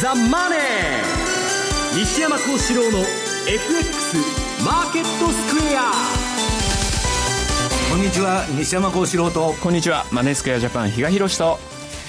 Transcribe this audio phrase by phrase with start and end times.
[0.00, 0.58] ザ・マネー」
[1.98, 2.98] 西山幸四郎の
[3.48, 4.16] FX
[4.64, 5.92] マーケットスクエア。
[7.90, 9.54] こんにちは西山幸四郎と。
[9.60, 11.58] こんにちはマネースクエアジャパン比嘉宏と。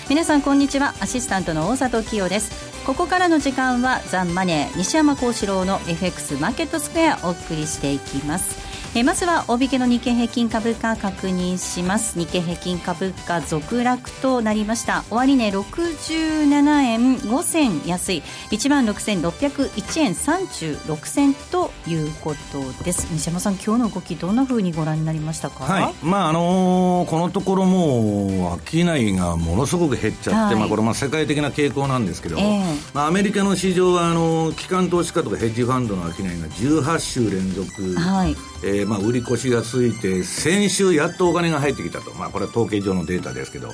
[0.07, 0.93] 皆さんこんにちは。
[0.99, 2.51] アシスタントの大里清です。
[2.85, 12.17] ここからの時間はザ・マネー西山幸四郎の FX マーケットスクエアお送りしていきますえまずは大引けの日経平均株価確認します。
[12.17, 15.03] 日経平均株価続落となりました。
[15.11, 18.23] 終値67円5銭安い。
[18.49, 23.07] 1万6601円36銭ということです。
[23.13, 25.65] 西山さん今日の動きどんなふうにご覧になりましたか？
[25.65, 25.93] はい。
[26.01, 42.11] まああのー、このところもう商いがものすごく減っちゃって、はい、まあこれまあ世界的な傾向なんですけど、えー、まあアメリカの市場はあの機関投資家とかヘッジファンドの商いが18週連続、はいえー、まあ売り越しがついて、先週やっとお金が入ってきたと。
[42.11, 43.69] まあこれは統計上のデータですけど。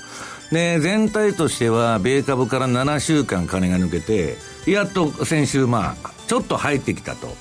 [0.52, 7.36] で、全体としては、米株から7週間金が抜けて、やっと先週まあ、ちょっと入ってきたと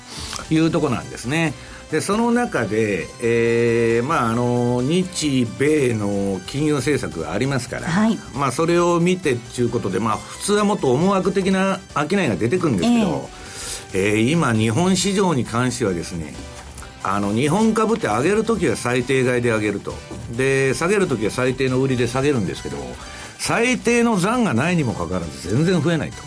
[0.49, 1.53] いうとこなんですね。
[1.91, 13.29] でその中で、えーまあ、あの日米の金融政策がありますから、はい、まあ、それを見てっていうことで、まあ、普通はもっと思惑的な商いが出てくるんですけど、
[13.93, 16.33] えー、えー、今、日本市場に関してはですね
[17.07, 19.93] あの日本株って上げるときは最低買いで上げると。
[20.35, 22.77] で下げるときは最低の売りで下げるんですけど
[23.37, 26.17] 最低の残がないにもかかわらず全然増えないと。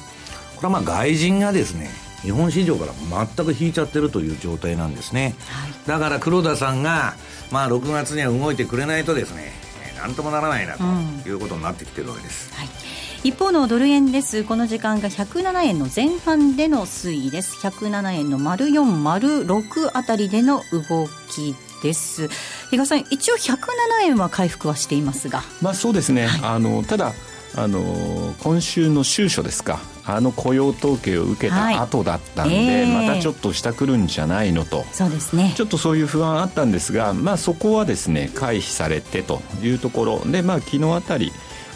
[0.55, 1.91] これはまあ外人がですね
[2.23, 2.93] 日本市場から
[3.27, 7.15] 全く引いちゃってるという状態なんですね、はい、だから黒田さんが、
[7.53, 9.53] まあ、6月には動いてくれないとですね
[9.97, 10.77] なんともならないな
[11.23, 12.78] ということになってきてるわけです、うんはい
[13.25, 14.45] 一方のドル円です。
[14.45, 17.57] この時間が107円の前半での推移です。
[17.57, 22.29] 107円の丸4丸6あたりでの動きです。
[22.71, 23.59] 比嘉さん一応107
[24.05, 25.43] 円は回復はしていますが。
[25.61, 27.13] まあそうですね、はい、あのただ
[27.57, 29.81] あの今週の週初ですか。
[30.05, 32.85] あの雇用統計を受けた後だったんで、はいえ。
[32.85, 34.87] ー、またちょっと下来るんじゃないのと。
[34.93, 35.53] そうですね。
[35.55, 41.33] ちょっとそういう不安あったんですが、まあ、そこはですね回避されてというところで、まあ、昨日あたり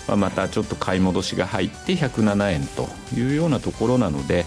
[0.08, 4.44] まあ、またちょっと買い戻しが入って107円というようなところなので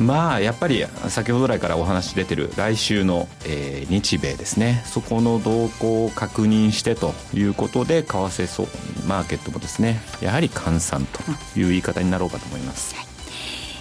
[0.00, 11.20] まあやっぱり先ほど来からお話出てる来週の、えー、日米ですねそこの動向を確認してということで為替マーケットもですねやはり換算と
[11.58, 13.09] いう言い方になろうかと思います。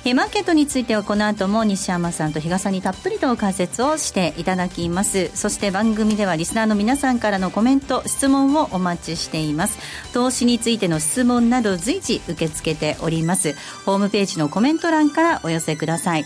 [0.06, 5.30] えマーケットについてはこの後も西山さんと比嘉さんにたっぷりと解説をしていただきます。
[5.36, 9.78] そして番組ではリスナーの皆さんからのコメント質問をお待ちしています。
[10.14, 13.56] 投資についての質問など随時受け付けております。
[13.86, 16.26] ホームページのコメント欄からお寄せください。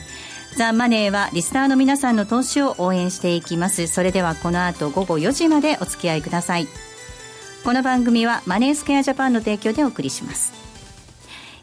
[0.55, 3.87] ザ・マネーはリスナーの皆さんの投資を応援していきます。
[3.87, 6.67] それではこの後午後4時までお付き合いください。
[7.63, 10.62] この番組はマネースケアジャパンの提供でお送りします。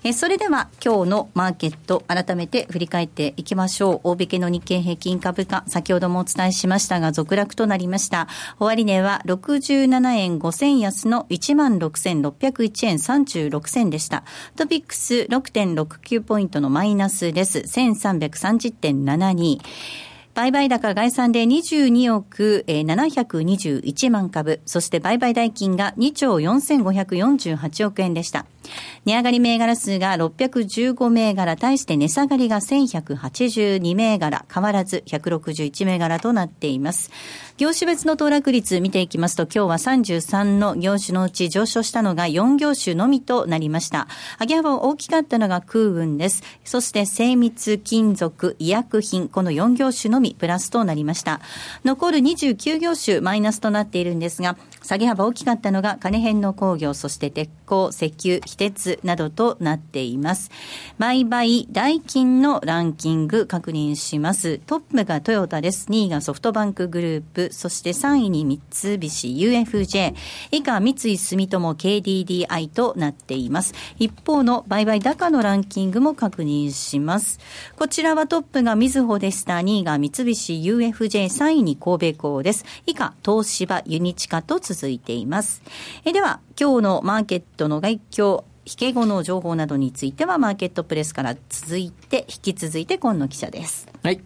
[0.02, 4.00] えそれでは今日のマーケット改めて振り返っていきましょう。
[4.04, 8.26] 大引けの日経平均株価、先ほどもお伝えしましたが続落となりました。
[8.58, 14.24] 終値は67円5銭安の16,601円36銭でした。
[14.56, 17.58] トピックス6.69ポイントのマイナスです。
[17.58, 19.60] 1330.72。
[20.32, 28.46] 売買高概算で22億721万株、そして売買代金が2兆4548億円でした。
[29.04, 37.10] 値上がり銘柄数が615銘柄、対して値下がりが1182銘柄、変わらず161銘柄となっています。
[37.56, 44.08] 業種別の騰落率見ていきますと、今日は33の業種のうち上昇したのが4業種のみとなりました。
[44.38, 46.42] 上げ幅大きかったのが空運です。
[46.64, 51.40] そして精密金属、医薬品、この4業種のみプラスとなりました。
[51.84, 60.50] 残る29業種マイナスとなっているんですが、下げ幅大きかったのが金編の工業、そして鉄鋼、石油、非鉄などとなっています。
[60.98, 64.58] 売買代金のランキング確認します。
[64.66, 65.88] トップがトヨタです。
[65.88, 68.60] 2位がソフトバンクグループ、そして3位に三
[68.98, 70.14] 菱 UFJ、
[70.50, 73.72] 以下三井住友 KDDI となっています。
[73.98, 77.40] 一方の売買高のランキングも確認します。
[77.78, 79.54] こちらはトップがみずほでした。
[79.54, 82.66] 2位が三菱 UFJ、3位に神戸港です。
[82.84, 85.62] 以下、東芝ユニチカと続いています。
[86.04, 93.88] えでは、今日のマーケットの外況、引け後の情報などについてはマーケットプレスから続いて、引き続いて今野記者です。
[94.04, 94.20] はい。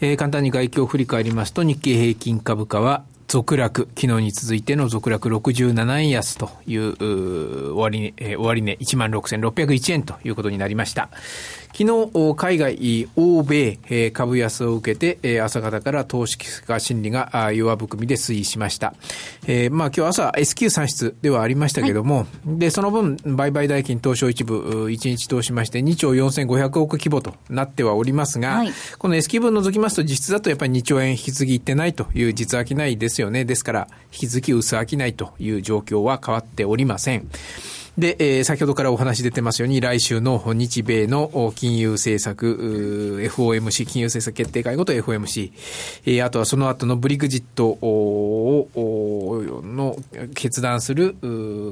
[0.00, 11.08] えー、簡単に外況を振り返りますと、日経平均株価は続落、昨日に続いての続落67円安という、う終値、えー、終値16,601円ということになりました。
[11.78, 18.94] 昨日、海外、欧米、えー、株安を受けて、えー、朝方から投資家心理が弱含みで推移しました。
[19.46, 33.44] えー、まあ今日朝 S q 算出ではありましたけども、はい、で、その分、売買代金東証一部、1日通しまして2兆4500億規模となってはおりますが、はい、この S q 分除きますと実質だとやっぱり2兆円引き継ぎいってないという実商いですよね。
[33.44, 37.28] ですから、引き続き薄商いという状況は変わっておりません。
[37.98, 45.52] で、えー、先ほどからお話出てますように、来週の日米の金融政策、FOMC、金融政策決定会合と FOMC、
[46.04, 48.68] えー、あとはその後のブリグジットを、
[49.64, 49.96] の
[50.34, 51.14] 決断する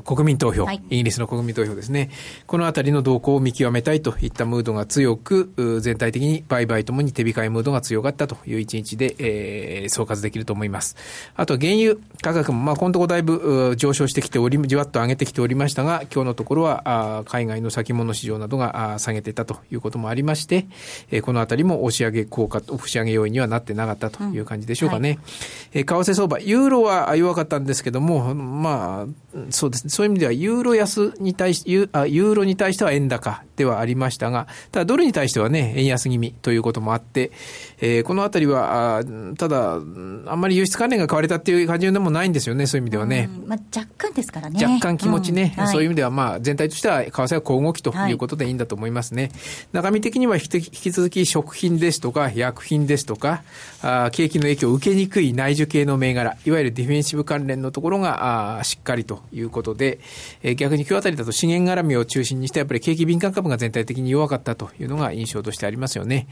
[0.05, 2.11] 国民投票、はい、イギリスの国民投票ですね。
[2.47, 10.97] このあたりの動向を見極めたいといったムードが強く、全体的に売買ともに手控えムードが強かったという一日で、えー、総括できると思います。
[11.37, 16.83] あと、原油価格も、まあ、このところだいぶ上昇してきており、じわっと上げてきておりましたが、今日のところは、
[17.19, 20.67] あ海外の先物市場などが下げてたということもありまして、
[21.11, 25.11] えー、このあたりも押し上げ効果、押し上げ要因にはなってなかったという感じでしょうかね。
[25.11, 25.27] うんはい、
[25.73, 29.91] えー、為替相場、ユーロは弱かったんですけども、まあ、そうですね。
[29.91, 37.33] そういう意味では、ユーロ安に対し、ユあユーロに対しては円高ではありましたが、ただドルに対してはね、円安気味ということもあって、
[37.81, 39.05] えー、このあたりは、あ
[39.37, 43.29] ただ、あんまり輸出関連が買われたっていう感じでもないんですよね、そういう意味ではね。
[43.47, 44.65] まあ、若干ですからね。
[44.65, 49.25] 若干気持ちね、うんはい、そういう意味では、まあ、全体としては、為替は小動きということでいいんだと思いますね。
[49.25, 49.33] はい、
[49.73, 53.43] 中身的には引き続き食品ですとか、薬品ですとか、
[53.83, 59.99] あ景気の影響を受けにくい内需系の銘柄、いわゆるディフェンシブ関連のところが、あしっかりということで、
[60.43, 66.27] えー、逆に今日あたりだと資源絡みを中心にして、やっぱり景気敏感株が全体的に弱かったというのが印象としてありますよね。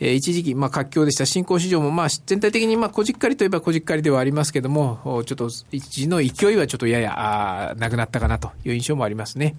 [0.00, 7.14] えー、一時期、まあ、活況でした新興市場も、まあ、全体的に、まあ、こじっかりといえばこじっかりではありますけども、ちょっと一時の勢いはちょっとやや、
[7.70, 9.56] あなくなったかなという印象もありますね。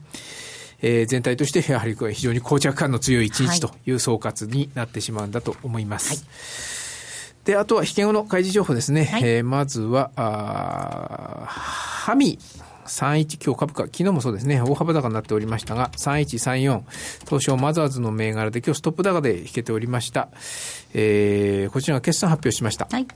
[0.79, 6.09] えー、全体としてやはり非常に膠着感の強い一日という総括になってしまうんだと思います。
[6.09, 6.77] はい
[7.47, 9.05] で、あとは、引け後の開示情報ですね。
[9.05, 12.37] はい、えー、まずは、あハミ
[12.85, 16.81] 31今日株価、昨日もそうですね、大幅高になっておりましたが、3134、
[17.25, 20.27] 東証マザーズの銘柄で今日ストップ高で引けておりました。
[20.93, 22.89] えー、こちらが決算発表しました。
[22.91, 23.07] はい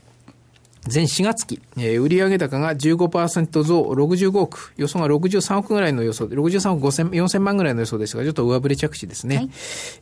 [0.90, 9.36] 前4月期、えー、売上高が15%増65億、予想が63億ぐらいの予想で、63億5 0 4000万ぐらいの予想ですが、ちょっと上振れ着地ですね。
[9.36, 9.50] はい、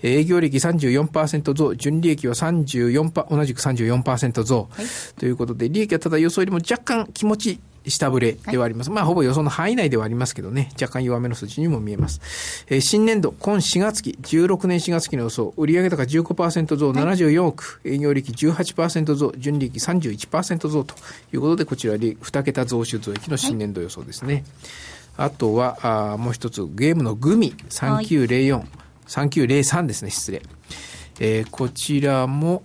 [0.03, 4.87] 営業利益34%増、純利益は34%、同じく34%増、はい、
[5.19, 8.91] ということで、利益はただ予想よりも若干気持ち下振れではあります。
[8.91, 12.65] はい、まあ、ほぼ予想の範囲内ではありますけどね、若干弱めの数字にも見えます。
[12.69, 20.95] えー、新年度、今4月期、16年4月期の予想、売上高15%増74億、営業利益18%増、純利益31%増と
[21.33, 24.45] いうことで、こちらで2桁増収増益の新年度予想ですね。
[25.17, 27.55] はい、あとは、あもう一つ、ゲームのグミ。
[27.71, 28.65] 3904、はい、
[29.07, 30.43] 3903ですね、失礼。
[31.21, 32.63] えー、こちらも、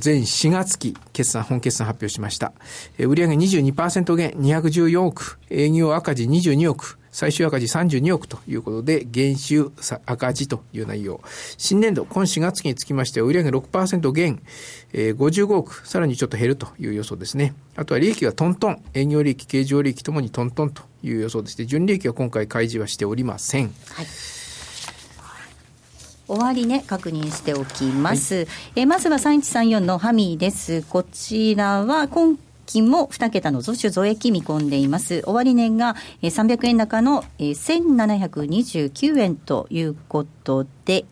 [0.00, 2.52] 全4月期決算、本決算発表しました。
[2.98, 9.70] えー、売上22%減、214億、営業赤字22億、最終赤字32億ということで、減収
[10.04, 11.20] 赤字という内容。
[11.58, 14.42] 新年度、今4月期につきましては、売上6%減、
[14.92, 17.54] えー、55億、さらにちょっと減るという予想ですね。
[17.76, 23.72] あとは利益がトントン、営業利益、経常利益ともにトントンという予想でして、純利益は今回開示はしておりません。
[23.90, 24.39] はい
[26.30, 28.34] 終値、確認しておきます。
[28.34, 28.46] はい、
[28.76, 30.82] えまずは3134のハミーです。
[30.82, 35.24] こちらは今期も2桁の増収増益見込んでいます。
[35.26, 41.04] 終値が300円高の1729円ということで、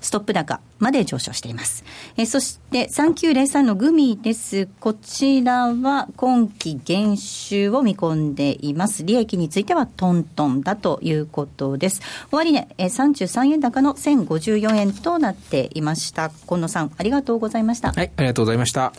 [0.00, 1.84] ストップ高まで上昇しています。
[2.16, 4.68] えそして3903のグミです。
[4.80, 9.04] こちらは今期減収を見込んでいます。
[9.04, 12.00] 利益についてはトントンだということです。
[12.30, 16.30] 終値、え33円高の1054円となっていました。
[16.30, 17.92] 近野さん、ありがとうございました。
[17.92, 18.92] はい、ありがとうございました。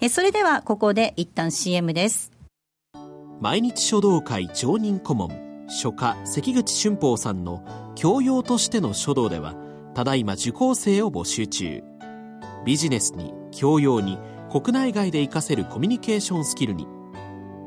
[0.00, 2.32] えそれではここで一旦 CM です。
[3.40, 7.62] 毎日書道会常任顧問書家関口俊宝さんの
[7.94, 9.54] 教養としての書道では
[9.94, 11.82] ただいま受講生を募集中。
[12.64, 14.18] ビジネスに教養に
[14.50, 16.86] 国内外で活かせるコミュニケーションスキルに。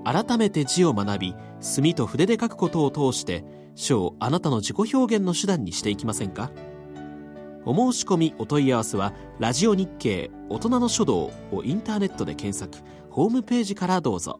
[0.04, 3.44] 改めて字を学び墨と筆で書くことを通して
[3.76, 6.52] 書をあなたの自己表現の手段にしていきませんか？
[7.66, 12.84] お申し込みお問い合わせは「ラジオ日経大人の書道」をインターネットで検索。
[13.10, 14.40] ホームページからどうぞ。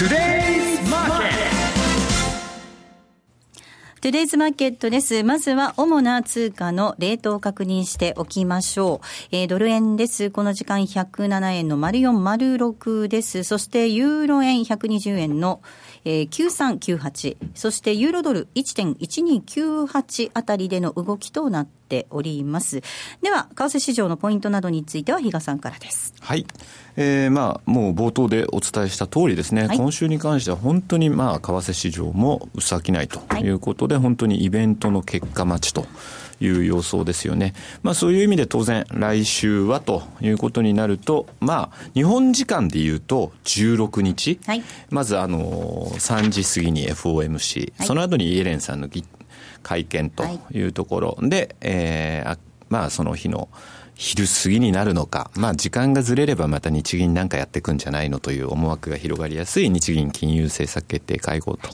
[0.00, 0.08] トゥ
[4.12, 5.22] デイズマーケットです。
[5.24, 9.06] まずは主な通貨のレートを確認しておきましょう。
[9.30, 10.30] えー、ドル円です。
[10.30, 13.44] この時間107円の丸4丸6です。
[13.44, 15.60] そしてユーロ円120円の
[16.04, 22.82] えー、9398、そしてユーロドル1.1298あたりでの動きとなっております。
[23.22, 26.14] では、為替市場のポイントなどについては、比嘉さんからです。
[26.20, 26.46] はい。
[26.96, 33.48] えー、まあ、もう冒頭でお伝えした通りですね、はい、今週に関しては本当にまあ、為替市場も薄商いとい。
[33.48, 35.86] うことで、はい、本当にイベントの結果待ちと。
[36.40, 37.52] いう予想ですよね。
[37.82, 48.88] まあそういう意味で当然来週はということになると、まあ日本時間で言うと16日、はい、まずあの3時過ぎに FOMC、はい、その後にイエレンさんの
[49.62, 50.60] 会見とい。
[50.62, 53.48] うところで、はい、えー、まあその日の
[54.00, 61.68] 昼過ぎになるのか、まあ時間がずれればまた日銀なんかやっていくんじゃないのという思惑が広がりやすい日銀金融政策決定会合と。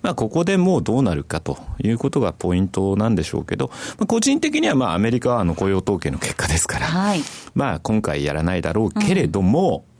[0.00, 7.20] まあここでもうどうなるかということがポイントなんでしょうけど、まあ、個人的にはまあアメリカはあの雇用統計の結果ですから、はい、
[7.56, 9.92] まあ今回やらないだろうけれども、うん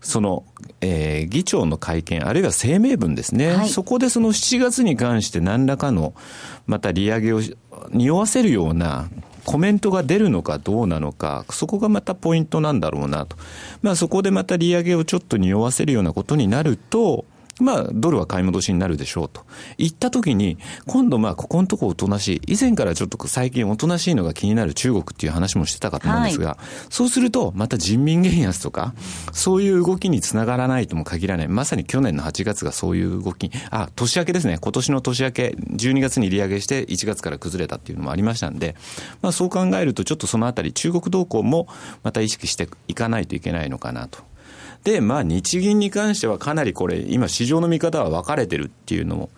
[0.00, 0.44] その、
[0.82, 6.12] えー、議長の会見、あるいは声明文ですね、はい、そこでその7月に関して何らかの、
[6.66, 7.40] また利上げを
[7.90, 9.08] 匂わせるような
[9.44, 13.36] コメントが出るのかどうなのか、そこがまたポイントなんだろうなと。
[13.82, 17.24] まあそこでまた利上げをちょっと匂わせるようなことになると、
[17.60, 19.44] まあ、ドルは買い戻しになるでしょうと。
[19.78, 22.54] 言ったときに、今度まあ、ここのとこおとなしい。
[22.54, 26.58] 以前からちょっと最近おとなしいのが気になる中国っていう話もしてたかと思うんですが、はい、
[26.90, 28.94] そうすると、また人民元安とか、
[29.32, 31.48] そういう動きにつながらないとも限らない。
[31.48, 34.58] まさに去年の8月がそういう動き、あ、年明けですね。
[34.60, 38.74] 今年の年明け、12月に利上げして1月から崩れたっていうのもありましたんで、
[39.22, 41.68] まあそう考えると、ちょっとそのあたり、中国動向も
[42.02, 44.33] また意識していかないといけないのかなと。
[44.84, 49.30] で、まあ日銀に関してはかなりこれ、今市場の見方は分かれてるっていうの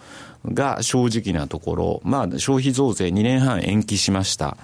[0.52, 4.56] が正直なところ、まあ消費増税2年半延期しました。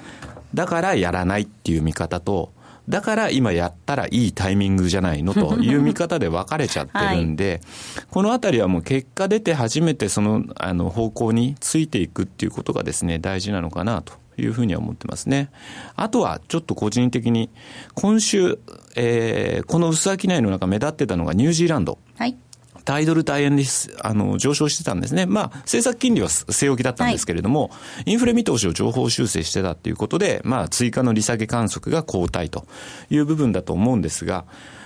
[0.55, 2.53] だからやらないっていう見方と、
[2.89, 7.61] だから今やったらいいタイミングじゃないのと いう見方で分かれちゃってるんで、
[7.97, 15.51] はい、このあたりはもう結果出て初めてそのあの方向についていくっていうことがですね、大事なのかなというふうには思ってますね。
[15.97, 17.51] あとは、ちょっと個人的に、
[17.95, 18.59] 今週、
[18.97, 21.99] えー、この薄商いの中目立ってたのがニュージーランド。
[22.17, 22.37] はい。
[22.85, 25.27] タイドル大変です、あの、上昇してたんですね。
[25.27, 32.67] まあ、政策金利は据え置きだったんですけれども、はい、インフレ見通しを情報修正してたっていうことで、まあ、追加の利下げ観測が後退と
[33.11, 34.45] いう部分だと思うんですが、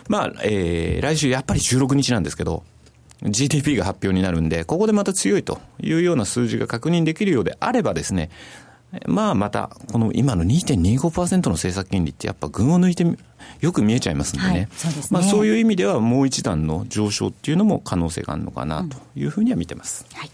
[0.09, 2.65] まあ、えー、来週やっぱり16日なんですけど、
[3.23, 8.31] GDP が発表になるんで、ここでまた強いというような数字が確認できるようであればですね、
[9.07, 13.05] まあまた、この今の2.25%の政策金利ってやっぱ群を抜いて
[13.61, 14.51] よく見えちゃいますんでね。
[14.51, 20.07] はいそう、ね、まあそういう意味ではもう一段の上昇っていうのも可能性があるのかなというふうには見てます。
[20.11, 20.31] うんはい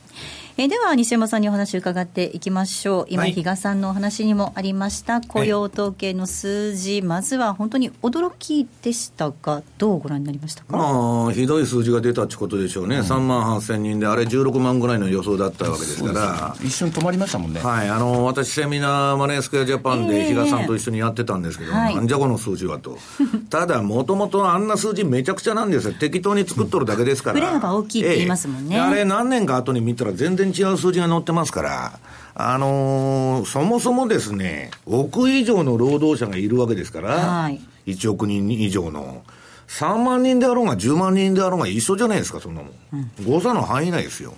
[0.62, 3.06] えー、では西山さんにお話を伺っていきましょう。
[3.08, 5.20] 今、比嘉さんのお話にもありました。
[5.20, 16.54] 雇用統計の数字、まずは本当に驚きでしたがどうご覧になりましたか、まあ、ひどい数字が出たってことでしょうね、うん、3万8000人であれ16万ぐらいの予想だったわけですから。
[16.62, 17.58] 一瞬止まりましたもんね。
[17.58, 17.88] はい。
[17.88, 22.96] あの私セミナーマネースクエアジャパンで比嘉さんと一緒にやってたんですけど、えー、なんじゃこの数字はと。
[23.50, 25.94] ただもともとあんな数字めちゃくちゃなんですよ。
[25.94, 31.98] 適当に作っとるだけですから、振れ幅大きいって言いますもんね、えー、あれ何年か後に見たら全然違う数字が載ってますから、
[32.34, 39.22] あのー、そもそもですね、億以上の労働者がいるわけですから、はい、1億人以上の。
[39.68, 42.72] 3万人であろうが10万人であろうが一緒じゃないですか、そんなもん。
[42.92, 44.34] うん、誤差の範囲内ですよ。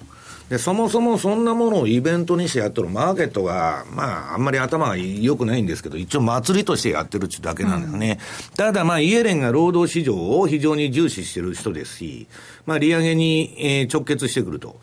[0.48, 8.18] で、そもそもそんなものをイベントにしてやってるマーケットが、まあ、あんまり頭が良くないんですけど、一応祭りとしてやってるってだけなんですね。
[8.50, 12.26] うん、ただ、まあ、イエレンが労働市場を非常に重視してる人ですし、
[12.66, 14.76] まあ、利上げに、えー、直結してくると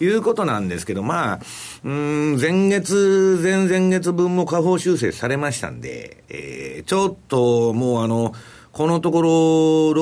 [0.00, 1.40] いうことなんですけど、まあ、
[1.84, 8.34] うん、前月、前々月分も下方修正されましたんで、えー、ちょっともうあの、
[8.72, 9.30] このところ、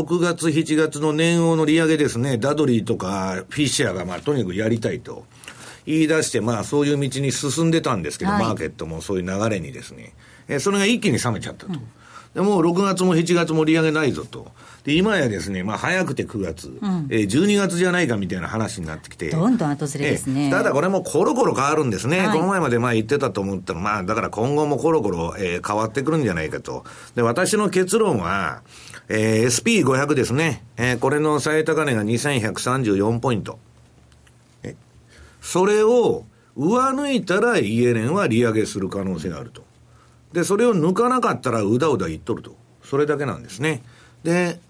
[0.00, 5.24] 6月、7月の年王の利上げですね、ダドリーとかフィッシャーが、まあ、とにかくやりたいと
[5.86, 10.12] 言い出して、まあ、そういう道に進んでたんですけど、はい、マーケットもそういう流れにですね、
[10.46, 11.72] えそれが一気に冷めちゃったと。
[11.72, 11.80] うん
[12.34, 14.52] でもう6月も7月も利上げないぞと。
[14.84, 19.30] で、今やですね、まあ早くて9月、うん、えー、12月じゃないかみたいな話になってきて。
[19.30, 20.50] どんどん後ずれですね。
[20.50, 22.20] ただこれもコロコロ変わるんですね。
[22.20, 26.84] はい、この前までまあ言ってたと思ったら、まあだから今後もコロコロ、えー、変わってくるんじゃないかと。
[27.14, 28.62] で、私の結論は、
[29.08, 30.64] えー、SP500 ですね。
[30.76, 33.58] えー、これの最高値が2134ポイント。
[34.62, 34.76] え
[35.42, 36.24] それを
[36.56, 39.64] 上抜いたらイエレンは利上げする可能性があると。
[40.32, 42.56] で、それを抜かなかったらうだうだ言っとると。
[42.82, 43.82] それだけなんですね。
[44.22, 44.60] で、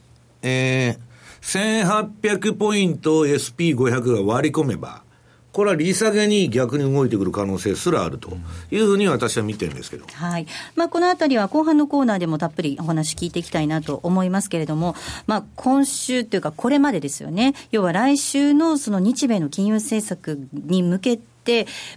[0.43, 1.85] えー、
[2.21, 5.03] 1800ポイント SP500 が割り込めば、
[5.53, 8.37] これは利下げに逆に動いてくる可能性すらあると
[8.71, 10.07] いうふうに私は見てるんですけど。
[10.13, 10.47] はい。
[10.77, 14.95] まあ、このあたりは後半のコーナーでもたっぷりお話聞いていきたいなと思いますけれども、
[15.27, 17.55] まあ、今週というかこれまでですよね。
[17.73, 21.30] 要は来週のその日米の金融政策に向けて、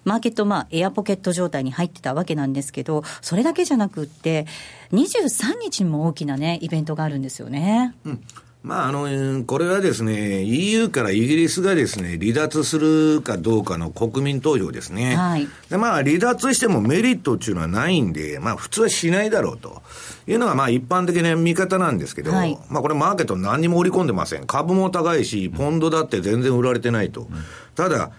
[0.03, 4.45] マーケット、まあ、エアポケット状態に入ってたわけなんですけど、それだけじゃなくって、
[4.91, 7.95] 23日にも大きなね、イベントがあるんですよね。
[8.05, 8.23] うん
[8.63, 15.17] まあ、あの、これはですね、EU からイギリスがですね、離脱するかどうかの国民投票ですね。
[15.17, 15.49] はい。
[15.69, 19.81] で、まあ、離脱してもメリットっていうのはないんで、まあ、普通はしないだろうと
[20.27, 24.47] いうのが、まあ、一般的な見方なんですけど、はい、まあ、これマーケット何にも織り込んでません。
[24.47, 27.27] 株も高いし、ポンドだって全然売られてないと。
[27.75, 28.11] ただ、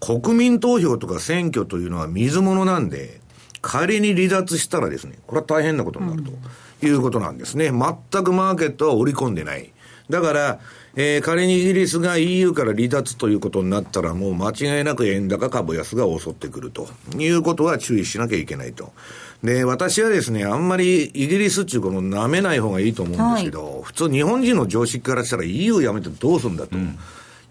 [0.00, 3.20] 国民投票とか選挙というのは水物なんで、
[3.62, 6.32] 仮に離脱したらですね、これは大変なことになると。
[6.86, 7.70] いうことなんですね。
[7.70, 9.72] 全くマーケットは織り込んでない。
[10.08, 10.60] だから、
[10.96, 18.92] えー、仮にイギリスが EU から離脱ということになったら、もう間違いなく円高株安が襲ってくるということは注意しなきゃいけないと。
[19.44, 26.76] で、私はですね、あんまりイギリスっていうこと舐めない方がいいと思うんですけど、はい、普通日本人の常識からしたら EU やめてどうするんだと。
[26.76, 26.98] うん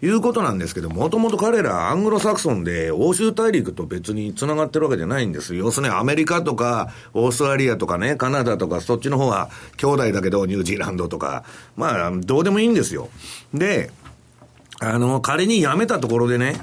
[0.02, 5.54] いうことなんですけど、もともと彼らアングロサクソンで欧州大陸と別に繋がってるわけじゃないんです。
[5.54, 11.44] 要するにアメリカとか、オーストラリアとかね、カナダとか、そっちの方は兄弟だけど、ニュージーランドとか、
[11.76, 13.08] まあ、どうでもいいんですよ。
[13.52, 13.90] で、
[14.80, 16.60] あの、仮に辞めたところでね、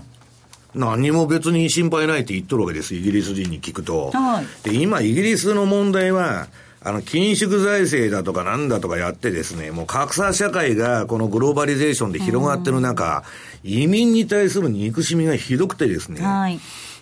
[0.74, 4.12] 何も別に心配ないって言っとるわけです、イギリス人に聞くと。
[4.12, 6.48] はい、で、今、イギリスの問題は、
[6.82, 13.24] あの、緊縮財政だとかなんだとかやってですね、もう格差社会がこのグローバリゼーションで広がってる中、
[13.64, 16.60] 移民に対する憎しみがひどくてですね、はい、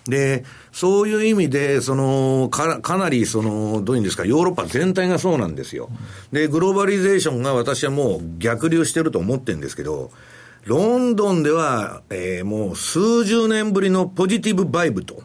[0.08, 5.90] で、そういう意味で、その、か、かなり、その、どういうんですか、ヨーロッパ全体がそうなんですよ。
[6.32, 10.10] で、グローバリゼーションが私はもう逆流してると思ってるんですけど、
[10.64, 15.22] ロンドンでは、えー、もう数十年ぶりのポジティブバイブと。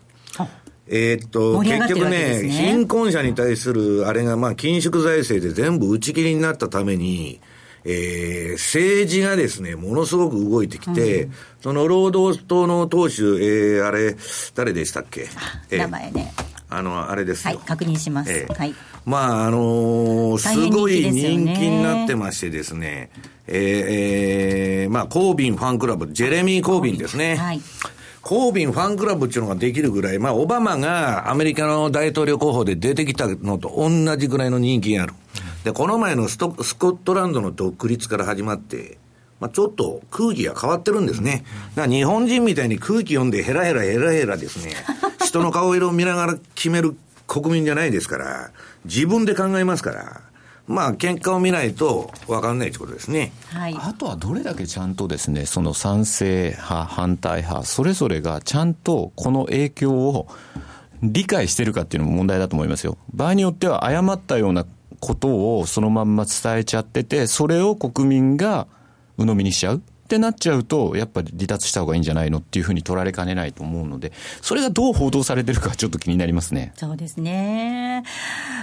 [0.93, 7.39] えー、っと、ね、結局ね、貧困者に対する、あれが、まあ、緊縮財政で全部打ち切りになったために、
[7.85, 14.17] えー、政治がですね、ものすごく動いてきて、うん、その労働党の党首、えー、あれ、
[14.53, 15.29] 誰でしたっけ、
[15.71, 16.33] えー、名前ね。
[16.69, 18.31] あの、あれですはい、確認します。
[18.31, 18.75] えー、はい。
[19.05, 23.09] まあ、あのー、すごい人気になってましてですね、
[23.47, 27.35] えー、えー、まあ、コービンファンクラブ、ジェレミー・コービンですね。
[27.35, 27.61] はい。
[28.21, 35.13] コービンファンクラブっていうのができるぐらい、まあ、オバマがアメリカの大統領候補で出てきたのと同じぐらいの人気がある。
[35.63, 38.97] で、この前のストスコットランドの独立から始まって、
[39.39, 41.45] まあ、ちょっと空気が変わってるんですね。
[41.75, 44.75] だから日本人みたいに空気読んでヘラヘラヘラヘラですね。
[45.25, 48.51] 人の顔色を見ながら決める国民じゃないですから、
[48.85, 50.21] 自分で考えますから。
[50.67, 53.31] まあ、喧嘩を見ないと分かんないということですね。
[53.47, 53.75] はい。
[53.77, 60.27] あとはどれだけちゃんとですね、その賛成派、反対派、それぞれがちゃんとこの影響を
[61.03, 62.97] 理解してるかっていうのも問題だと思いますよ。
[63.13, 64.65] 場合によっては誤ったような
[64.99, 68.67] ことをそのまんま伝えちゃってて、それを国民が
[69.17, 69.77] 鵜呑みにしちゃう。
[69.77, 69.79] っ
[70.11, 76.73] てなっちゃうと、やっぱり離脱した方がいいんじゃないのっていうふうに取られかねないと思うので、それがどう報道されてるかちょっと気になりますね。
[76.75, 78.03] そうですね。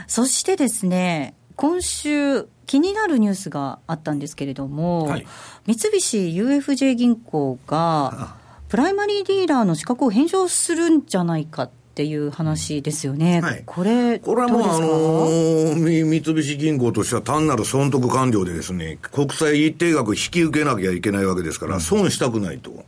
[0.06, 5.26] そしてですね、今週、気になるニュースがあったんですけれども、はい、
[5.66, 8.36] 三菱 UFJ 銀行が、
[8.68, 22.84] プライマリーディーラーの資格を返上するんじゃないかっていう話ですよね、はい、これ、これはもう、あのー、三菱銀行としては単なる損得完了でですね、国債一定額引き受けなきゃいけないわけですから、損したくないと。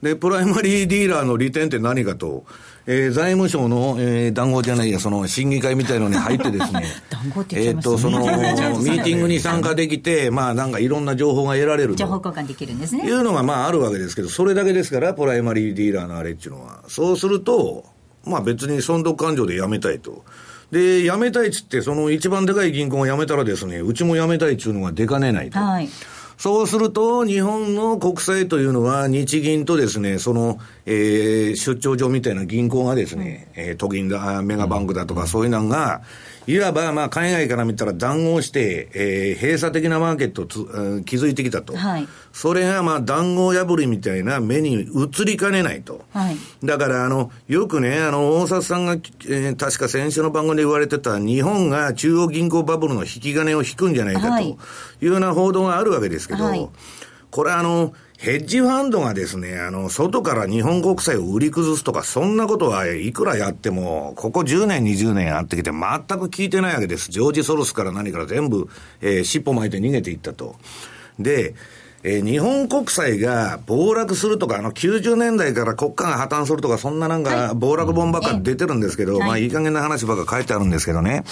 [0.00, 2.46] で、プライマリーディーラーの利点って何かと、
[2.88, 13.04] えー、財務省の、えー、談合じゃないや、その審議会みたいのに入ってですね、 談合って言っえっと、その、 ミーティングに参加できて、まあ、なんかいろんな情報が得られる情報交換できるんですね。
[13.04, 16.84] いうのが、まあ、あるわけですけど、それだけですから、プライマリーディーラーのあれっていうのは。
[16.86, 17.84] そうすると、
[18.24, 20.24] まあ別に損得勘定で辞めたいと。
[20.70, 25.58] で、辞めたいっつって、その一番でかい銀行が辞めたらですね、うちも辞めたいっつうのが出かねないと。
[25.58, 25.88] はい。
[26.38, 36.02] そうすると、日本の国債というのは、日銀とですね、その、えー、出張所みたいな銀行がですね、うん、えー、都銀だ、メガバンクだとか、そういうのが、
[36.46, 40.66] いわば、まあ、海外から見たら談合して、えー、閉鎖的なマーケットをつ、
[41.00, 41.76] え築いてきたと。
[41.76, 42.08] はい。
[42.32, 46.04] それが、まあ、談合破りみたいな目に移りかねないと。
[46.12, 46.36] はい。
[46.64, 54.56] だから、あの、よくね、あの、大札さんが、えー、確か先週の番組で言われてた、日本が中央銀行バブルの引き金を引くんじゃないかとい
[55.02, 56.68] うような報道があるわけですけど、はい
[57.36, 67.10] これあの、ヘッジファンドがですね、あの、外から日本国債を売り崩すとか、そんなことはいくらやっても、ここ10年、20年やってきて、全く聞いてないわけです。
[67.10, 68.68] ジョージ・ソロスから何から全部、
[69.02, 70.56] えー、尻尾巻いて逃げていったと。
[71.18, 71.54] で、
[72.08, 81.24] えー、日本国債が暴落するとか、あの90年代から国家が破綻するとか、そんななんか暴落本ばっか出てるんですけど、はい、まあいい加減な話ばっか書いてあるんですけどね。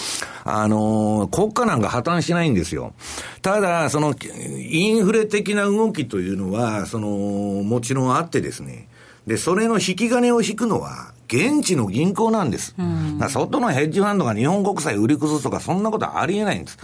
[0.42, 2.92] あのー、国家なんか破綻しないんですよ。
[3.40, 8.88] ただ、その、インフレ的な動きというのは、その、もちろんあってですね。
[9.28, 12.74] で、それの引き金を引くのは、現地の銀行なんです。
[12.78, 16.78] うん、外のヘッジファンドが日本国債売り崩すとか、そんなことはありえないんです。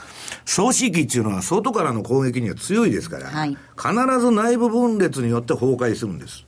[0.50, 6.44] 総資機っていうのは外からの攻撃には強いですから、はい、必ず内部分裂によって崩壊するんです。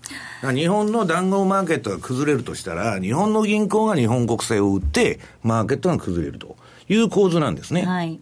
[0.53, 6.57] 日本の談合マーケットが崩れるとしたら、日本の銀行が日本国債を売って、マーケットが崩れると
[6.89, 7.87] いう構図なんですね。
[7.87, 8.19] はい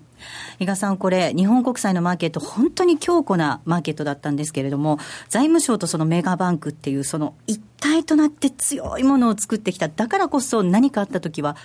[0.58, 4.98] 伊賀さん、これ、日本国債のマーケット、本当に強固なマーケットだったんですけれども、
[5.30, 11.56] 財務省とそのメガバンクっていう、その一体となって強いものを作ってきた、だからこそ何かあったときは、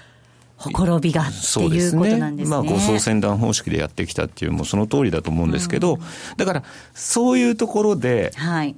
[0.58, 2.50] ほころびがっていうことなんですね。
[2.50, 6.02] すねまあ、護送船団方式でやってきたっていう、もうその通りだと思うんですけど、うん、
[6.38, 6.64] だから、
[6.94, 8.76] そういうところで、はい、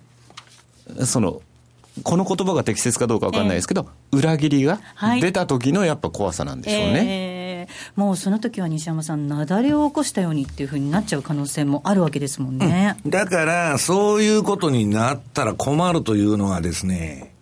[1.06, 1.42] その、
[2.04, 4.80] この言葉が適切かどうか分かんないですけど、えー、裏切りが
[5.22, 7.06] 出た時のやっぱ怖さなんでしょうね。
[7.06, 7.38] えー
[7.96, 12.96] もうその時は西山さん、雪崩を起こしたようにっていうふうになっちゃう可能性もあるわけですもんね。
[13.04, 17.34] うん、だから、そういうことになったら困るというのはですね、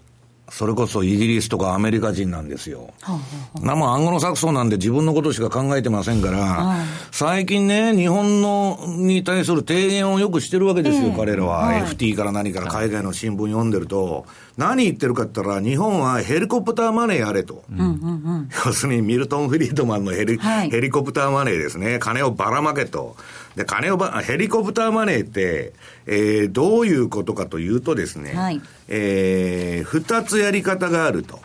[0.49, 2.93] それこそイギリスとかアメリカ人なんですよ。
[3.01, 11.65] はあはあ、もアンゴロサクソンなんで自分のことしか考えてませんから、はあ、最近ね、日本のに対する提言をよくしてるわけですよ、えー、彼らは。
[11.65, 14.25] はい、FT から何から海外の新聞読んでると、
[14.57, 17.63] 何言ってるかって言ったら、日本はヘリコプターマネーやれと。
[17.71, 21.97] うんうんうん、要するにミルトン・フリードマンのヘリはい、ヘリコプターマネーですね。
[21.99, 23.15] 金をばらまけと。
[23.55, 25.73] で、金をば、ヘリコプターマネーって、
[26.05, 31.39] えー、どういうことかというとですね、はい、えー、二つやり方があると。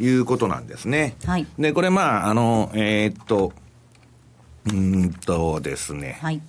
[0.00, 1.14] いうことなんですね。
[1.26, 1.46] はい。
[1.58, 3.52] で、これまあ、あの、えー、っと、
[4.66, 6.18] うんとですね。
[6.22, 6.40] はい。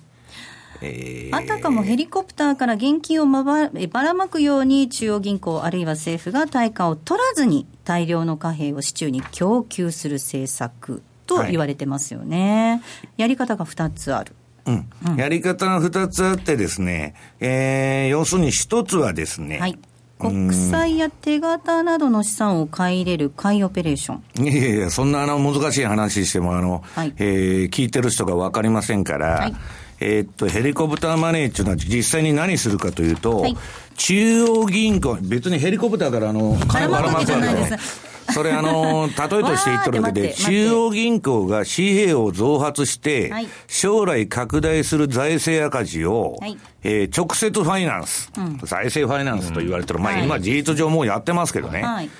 [0.82, 14.34] えー、あたかもヘリコプターから現金をまばばらまくように中央銀行あるいは政府が対価を取らずに大量の貨幣を市中に供給する政策と言われてますよね、はい、やり方が2つある。
[14.66, 19.78] うん、うん、やり方が2つあってですね、えー、要するに1つはですね、はい。
[20.18, 24.46] 国債や手形などの資産を買い入れる買いオペレーション。
[24.46, 29.54] いやいや、そんなあの難しい話しても、あの、はい、えー、聞いてる人が分かりませんから、はい、
[29.98, 33.56] えー、っと、ヘリコプターマネーっていうのは実際に何するかというと、はい、
[33.96, 38.11] 中央銀行、別にヘリコプターからあの、金ばらまくわけないです。
[38.30, 43.32] それあの、 例えとして言っとるだけで、中央銀行が紙幣を増発して、
[43.66, 51.82] 将来拡大する財政赤字を、はい、えー、直接ファイナンス、うん、財政ファイナンスと言われてる、まあ今事実上もうやってますけどね。
[51.82, 52.10] はい。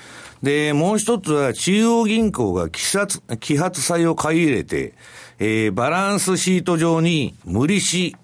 [0.41, 4.93] で、もう一つは中央銀行が揮発、揮発債を買い入れて、
[5.39, 8.15] えー、バランスシート上に無利子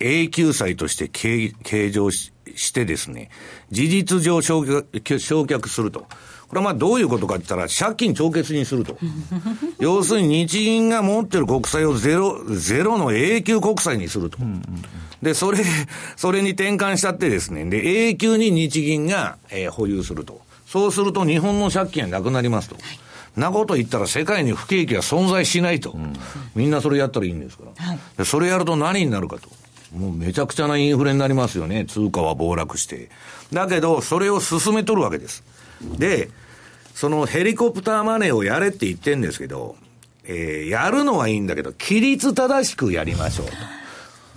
[0.00, 3.30] 永久債として計計上ししてですね、
[3.70, 6.06] 事実上償却すると。
[6.48, 8.96] これはまあどういうことかって言ったら、借金帳決にすると。
[9.78, 14.38] 要するに日銀が持ってる国債をゼロ、ゼロの永久国債にすると。
[15.22, 15.58] で、それ、
[16.16, 20.40] それに転換しちゃってですね、で、永久に日銀が、えー、保有すると。
[20.66, 22.76] そうすると日本の借金はなくなりますと。
[22.76, 22.84] はい
[23.36, 26.14] なこと言ったら世界に不景気は存在しないと、うん、
[26.54, 29.50] みんなそれやったらいいんですから、はい、それやると何になるかと。
[29.96, 31.84] もうめちゃくちゃなインフレになりますよね。
[31.86, 33.08] 通貨は暴落して。
[33.52, 35.42] だけど、それを進めとるわけです。
[35.98, 36.30] で、
[36.94, 39.76] そのヘリコプターマネーをやれって言ってんですけど、
[40.24, 43.52] えー、やるのはいいんだけど、規律正しくやりましょうと。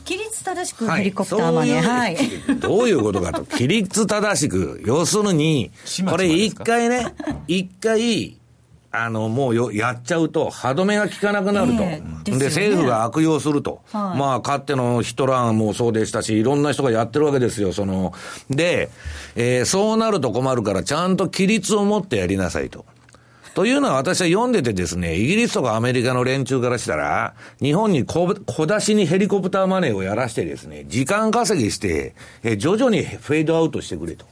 [0.06, 2.18] 規律正しくヘリコプターマネー、はい、
[2.60, 5.72] どういうことかと、規律正しく、要するに、
[6.10, 7.14] これ一回ね、
[7.48, 8.39] 一回、
[8.92, 11.84] あの、もうよ、やっちゃうと、歯止めが効かなくなると。
[11.84, 13.82] えー、で、ね、政府が悪用すると。
[13.92, 18.14] はい、まあ、かつてのヒトラーもそうでしたし、いろんな人がやってるわけですよ、その。
[18.50, 18.90] で、
[19.36, 22.86] えー、そうなると困るから、ちゃんと規律を持ってやりなさいと。
[23.54, 34.26] というのは私は読んでてですね、イギリスとかアメリカの連中からしたら、日本に小小出しにヘリコプターマネーをやらしてですね、時間稼ぎして、え徐々にフェードアウトしてくれと。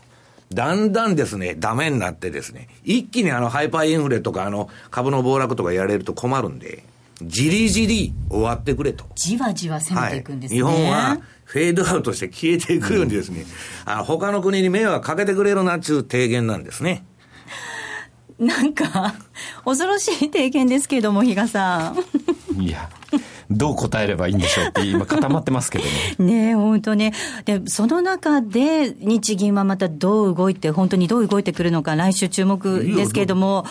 [0.53, 6.83] だんだんですね、ダメになってですね、一気にあのハイパーインフレとかあの株の暴落とかやれると困るんで、
[7.21, 9.05] じりじり終わってくれと。
[9.15, 10.63] じわじわ攻めていくんですね。
[10.63, 17.05] はい、日本はフェードアウトして消えていくようにですね、うん、あ他の国に迷惑かけてくれるなっちゅう提言なんですね。
[18.39, 19.15] なんか、
[19.65, 21.95] 恐ろしい提言ですけれども、比嘉さ
[22.55, 22.61] ん。
[22.61, 22.87] いや、
[23.49, 25.91] どう答えればいいんでしょうって今固まってますけどね。
[26.19, 27.13] ね本当ね。
[27.45, 33.65] で、その中で日銀はまたどう動いて、本当にどう動いてくるのか、来週注目ですけれども。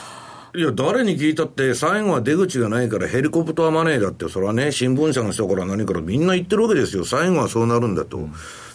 [0.54, 7.04] いや、誰に聞いたって、最後は出口がないからヘリコプターマネーだって、それはね、新聞社の人から何からみんな言ってるわけですよ。
[7.04, 8.16] 最後はそうなるんだと。
[8.16, 8.32] うん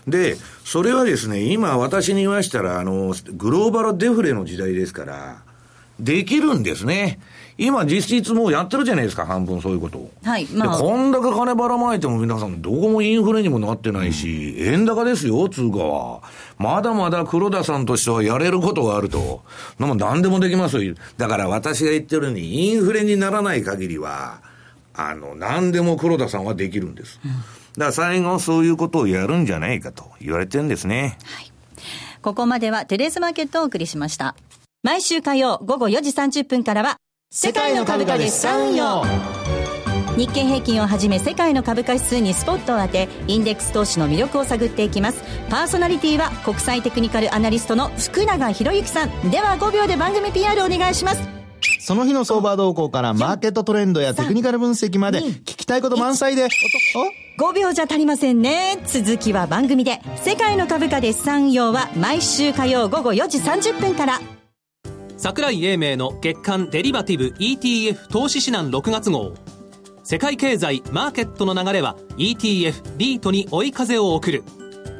[0.07, 5.43] で、それはですね、今私に言わしたら、あの、グローバルデフレの時代ですから、
[5.99, 7.19] できるんですね。
[7.65, 10.11] 今実質もうやってるじゃないですか、半分そういうことを。
[10.23, 10.45] はい。
[10.47, 10.77] まあ。
[10.77, 16.21] こんだけ金ばらまいても皆さん、どこもインフレにもなってないし、うん、円高ですよ、通貨は。
[16.57, 19.43] まだまだ黒田さんとしてはやれることがあると。
[19.79, 20.95] でも何でもできますよ。
[21.17, 24.41] だから私が言ってるように、インフレにならない限りは、
[24.93, 27.19] あの、何でも黒田さんはできるんです。
[27.23, 27.31] うん
[27.77, 31.17] だから最後そういうことをやるんじゃないかと言われてるんですね。
[31.23, 31.51] はい。
[32.21, 34.35] ここまではテレーズマーケットをお送りしました。
[34.83, 36.97] 毎週火曜午後4時30分からは、
[37.33, 39.05] 世界の株価で資産運用。
[40.17, 51.21] 日経平均をはじめ世界の株価指数にスポットを当てインデックス投資の魅力を探っていきますパーソナリティは国際テクニカルアナリストの福永博之さんでは5秒で番組 PR お願いします
[51.79, 56.47] その日の相場動向からマーケットトレンドやテクニカル分析まで聞きたいこと満載で、
[57.39, 58.77] 5秒じゃ足りませんね。
[58.85, 59.99] 続きは番組で。
[60.17, 64.19] 世界の株価で資産用は毎週火曜午後4時30分から。
[65.21, 69.35] 桜井英明の月間デリバティブ ETF 投資指南6月号。
[70.03, 74.43] 世界経済マーケットの流れは ETF リートに追い風を送る。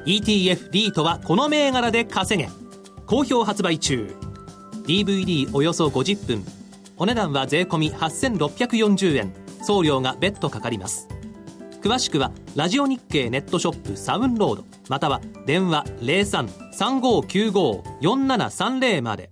[0.06, 2.48] ETF リートはこの銘柄で稼げ。
[3.08, 4.16] 好評発売中。
[4.86, 6.46] DVD およそ50分。
[6.98, 9.34] お値段は税込8640円。
[9.64, 11.08] 送料が別途かかります。
[11.82, 19.32] 詳しくはラジオ日経ネットショップサウンロードまたは電話03-3595-4730まで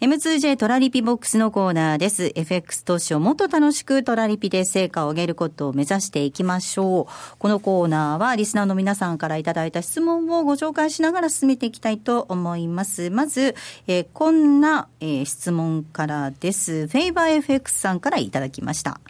[0.00, 2.30] M2J トラリピボックスのコーナーです。
[2.36, 7.36] FX 投資をもっと楽しくトラリピで成果を上げることを目指していきましょう。
[7.36, 13.10] このコーナーはリスナーの皆さんからいただいた質問をご紹介しながら進めていきたいと思います。
[13.10, 13.56] まず、
[13.88, 16.86] えー、こんな、えー、質問からです。
[16.86, 19.00] フェイバー FX さんからいただきました。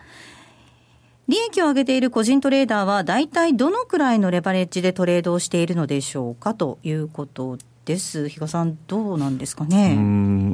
[1.29, 6.55] 利益を上げている個人トレーダーは大体どのくらいのレバレッジでトレードをしているのでしょうか？
[6.55, 8.29] ということです。
[8.29, 9.97] 比嘉さん、どうなんですかね？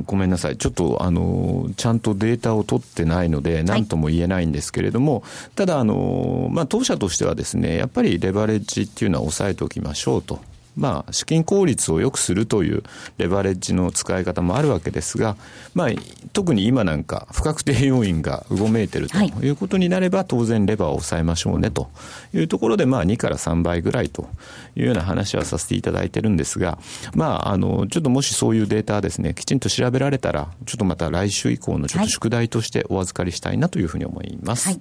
[0.07, 0.57] ごめんなさい。
[0.57, 5.23] ちょっと、あの、ちゃんとデータを取ってないので、何とも言えないんですけれども、はい、
[5.57, 10.38] ただ、あの、まあ、当社としてはですね、やっぱりレバレッジっていうのは抑えておきましょうと。
[10.76, 12.82] まあ、資金効率を良くするという
[13.18, 15.37] レバレッジの使い方もあるわけですが、
[15.74, 15.88] まあ、
[16.32, 19.50] 特に今なんか不確定要因がうごめいているとい。
[19.50, 21.88] うことになれば、はい、当然レバーを抑えましょうねと
[22.32, 24.28] いうところで、まあ、2から3倍ぐらいと
[24.76, 26.78] いうような話はさせていただいてるんですが、
[27.14, 34.68] まあ、あの、ちょっともしそういうデータですね、きちんと調べられたら、ちょっとまた来週以降のちょっと宿題としてお預かりしたいなというふうに思います。
[34.68, 34.80] はい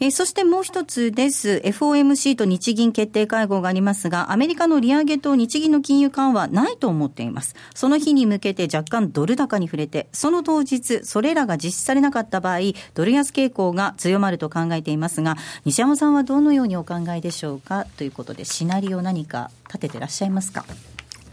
[0.00, 1.62] えー、そしてもう一つです。
[1.64, 7.54] FOMC と日銀決定会合がありますが、アメリカの利上げと日銀の金融緩和ないと思っています。
[7.74, 12.58] その日に向けて若干ドル高に触れて、その当日、それらが実施されなかった場合、
[12.94, 17.86] ドル安傾向が強まると考えていますが、西山さんはどのようにお考えでしょうか？
[17.96, 20.64] ということで、シナリオ何か立ててらっしゃいますか？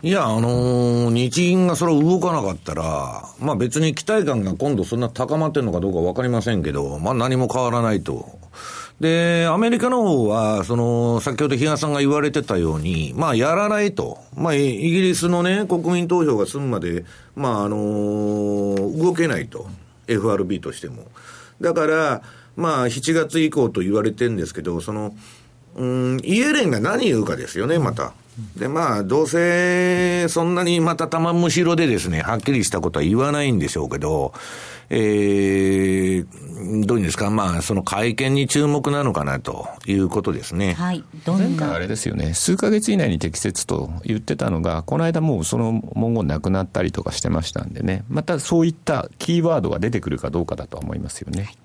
[0.03, 8.40] いや、あのー、日銀がそれを動かなかったら、まあ別に期待感が今度そんな高まってるのかどうかわかりませんけど、まあ何も変わらないと。
[9.01, 14.19] で、アメリカの方は、その、先ほど比嘉さんが言われてたように、まあやらないと。
[14.37, 17.03] まあイギリスのね、国民投票が済むまで、
[17.35, 19.67] まああのー、動けないと。
[20.07, 21.07] FRB としても。
[21.61, 22.21] だから、
[22.55, 25.15] まあ7月以降と言われてるんですけど、その、
[25.75, 28.13] うん、イエレンが何言うかですよね、また。
[28.57, 34.33] で、まあ、どうせ、そんなにまた玉むしろでですね、はっきりしたことは言わないんでしょうけど、
[34.89, 40.73] えー、どういうんですか、まあ、その会見に注目なのかなということですね。
[40.73, 41.03] はい。
[41.25, 41.73] どんな？
[41.73, 51.43] あれですよね、数か月以内に適切と言ってたのが、この間もうその文言なくなったりとかしてましたんでね、またそういったキーワードが出てくるかどうかだとは思いますよね。
[51.43, 51.57] はい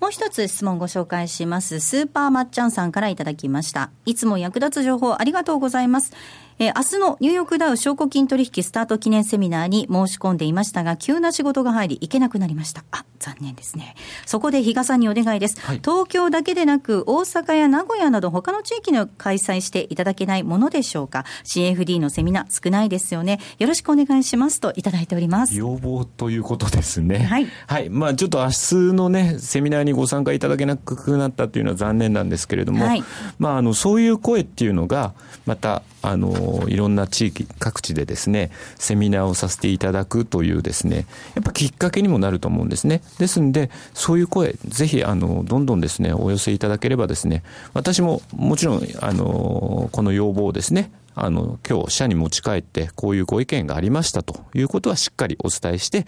[0.00, 1.80] もう一つ質問ご紹介します。
[1.80, 3.90] スーパーまっちゃんさんからいただきました。
[4.04, 6.12] いつも役立つ情報ありがとうございます。
[6.60, 12.84] えー、明日のニューヨークダウ証拠金取引スタート記念セミナーに申し込んでいましたが、急な仕事が入り行けなくなりました。
[12.90, 13.94] あ、残念ですね。
[14.26, 15.60] そこで比嘉さんにお願いです。
[15.60, 21.24] はい、東京だけでなく、大阪や名古屋など他の地域の開催していただけないものでしょうか。
[21.44, 23.38] CFD のセミナー少ないですよね。
[23.60, 25.56] よろしくお願いしますといただいております。
[25.56, 27.18] 要望ということですね。
[27.18, 27.46] はい。
[27.68, 27.88] はい。
[27.88, 33.04] まあちょっと明日のね、セミナーにご参加いただけなくなったというのは残念なんですけれども、はい、
[33.38, 35.14] まああの、そういう声っていうのが、
[35.46, 43.02] また、あの、いろんな地域、各地でですね、セミナーをさせていただくというですね、やっぱきっかけにもなると思うんですね。
[43.18, 47.42] ですんで、そういう声、ぜひ、あの、どんどんですね、お寄せいただければですね、
[47.74, 56.06] 私ももちろん、あの、この要望をですね、あの、今日、社に持ち帰って、こういうご意見がありましたということはしっかりお伝えして、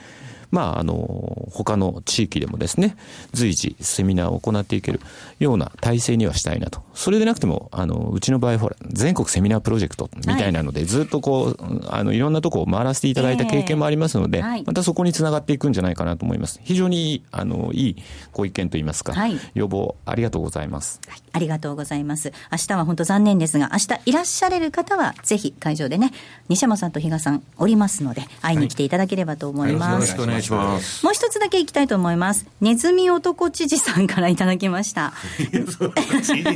[0.50, 2.96] まあ、あの、他の地域でもですね、
[3.32, 5.00] 随時セミナーを行っていける
[5.38, 6.82] ような体制にはしたいなと。
[6.94, 16.60] それでなくても、あの、うちの場合、ほら、全国セミナープロジェクトみたいなので、はい、ずっとこう、あの、いろんなとこを回らせていただいた経験もありますので、えーはい、またそこにつながっていくんじゃないかなと思います。
[16.64, 17.96] 非常に、あの、いい
[18.32, 21.00] ご意見といいますか、はい、要望ありがとうございます。
[21.32, 22.32] ありがとうございます。
[22.50, 26.12] 明日は本当残念ですが、明日いらっしゃれる方は、ぜひ会場でね、
[26.48, 29.92] 西山さんと比嘉さんおりますので、会いに来ていただければと思います。
[29.92, 31.04] よろしくお願いします。
[31.04, 32.46] もう一つだけいきたいと思います。
[32.60, 35.12] ネズミ男知事さんからいただきました。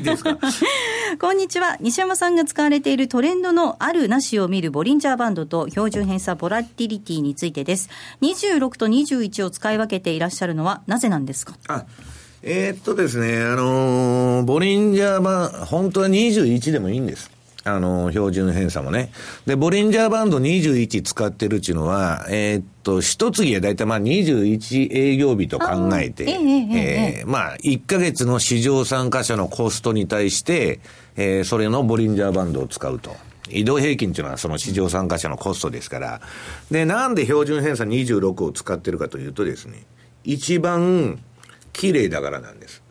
[1.21, 1.77] こんにちは。
[1.81, 7.89] 西山さんが使われているトレンドのあるなしを見るボリンジャーバンドと標準偏差ボラティリティについてです。
[8.23, 11.55] 26と21を使い分けていらっしゃるのはなぜなんですか？
[11.69, 11.85] あ
[12.43, 17.31] えー、っとですね、あのー、ボリンジャーバン、本当は21でもいいんです。
[17.65, 19.11] あの、標準偏差もね。
[19.47, 30.81] で、ボリンジャーバンド21使ってるっていうのは、えー、っと、一月はだいたいまあ21営業日と考えて、えー、えー、まあ、1ヶ月の市場参加者のコストに対して、
[31.17, 33.17] えー、それのボリンジャーバンドを使うと。
[33.51, 36.21] 移動平均っていうのはその市場参加者のコストですから。
[36.71, 39.85] で、なんで標準偏差26を使ってるかというとですね、
[40.23, 41.19] 一番
[41.73, 42.83] 綺麗だからなんです。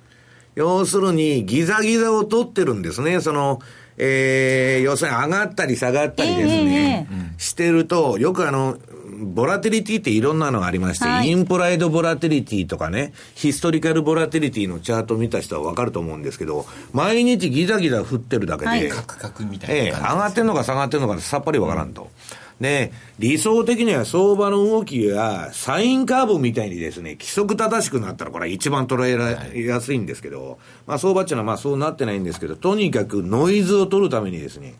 [0.55, 3.21] 要するに、ギザギザを取ってるんですね。
[3.21, 3.59] その、
[3.97, 8.77] えー、要するに上がったり下がったりですね、えー、してると、よくあの、
[9.23, 22.03] ボラテリティっていろんなのがありまして、はい、インプライドボラテリティとかね、ヒストリカルボラテリティのチャート見た人はわかると思うんですけど、毎日ギザギザ降ってるだけで、はい、カクカクみたいな、えー、上がってんのか下がってんのかさっぱりわからんと。
[22.03, 22.09] うん
[22.61, 34.75] で、理想的には相場の動きがサインカーブみたいにですね、規則正しくなったらこれは一番捉えやすいんですけど、まあ相場っていうのはまあそうなってないんですけど、とにかくノイズを取るためにですね、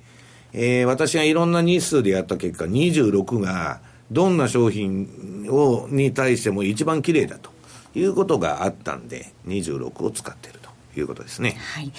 [0.53, 3.81] えー、私がいろんな日数でやった結果、26が
[4.11, 7.49] どんな商品を、に対しても一番綺麗だと
[7.95, 11.57] いうことがあったんで、26を使っているということですね。
[11.75, 11.91] はい。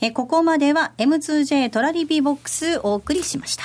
[0.00, 3.64] えここまでは M2J トラリピーボックスお送りしました。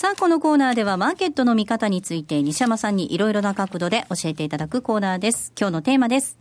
[0.00, 5.52] さあ、このコーナーではマーケットの見方について西山さんにいろいろな角度で教えていただくコーナーです。
[5.58, 6.38] 今日のテーマです。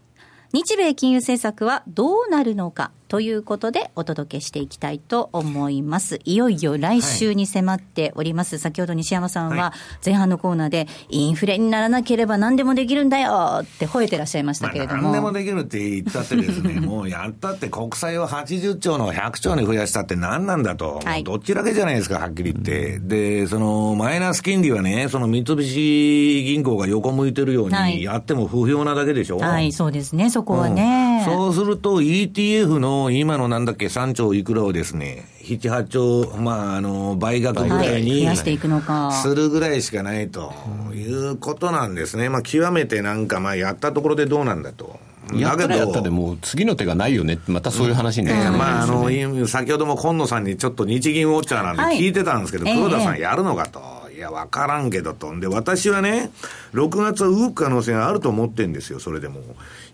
[0.53, 6.19] 日米金融政策はどうなるのかということでお届けしていきたいと思います。
[6.25, 8.57] いよいよ来週に迫っております。
[8.57, 9.73] 先ほど西山さんは
[10.05, 15.03] 前半のコーナーでインフレにならなければ何でもできるんだよって吠えてらっしゃいましたけれども。
[15.03, 20.99] まあ、何でもできるって言ったってですね、 もうやったって国債を80兆の100兆に増やしたって何なんだと。
[21.03, 22.99] はいどっちだけじゃないですか、はっきり言って。
[22.99, 29.37] で、そのマイナス金利はね、その三菱銀行が横向いてるようはいにやっても不評なだけでしょ。
[29.37, 31.01] はい、そうですね、そこはね。
[31.01, 39.11] うんそうすると ETF の今のなんだっけ3兆いくらをですね、7、8兆、まあ、あの、倍額ぐはい、らいに増やしていくのか。
[39.11, 40.53] するぐらいしかないと
[40.93, 42.29] いうことなんですね。
[42.29, 44.99] まあ、極めてなんか、まあ、やったところでどうなんだと。
[45.33, 53.81] やったらやったでも次の手がないよねってまたそういう話になっちゃうまあ、あの、先ほども今野さんにちょっと日銀ウォッチャーなんではい聞いてたんですけど、ええ黒田さんやるのかと。
[54.17, 55.39] いや、わからんけどと。
[55.39, 56.31] で、私はね、
[56.73, 59.41] 6月は動く可能性があると思ってんですよ、それでも。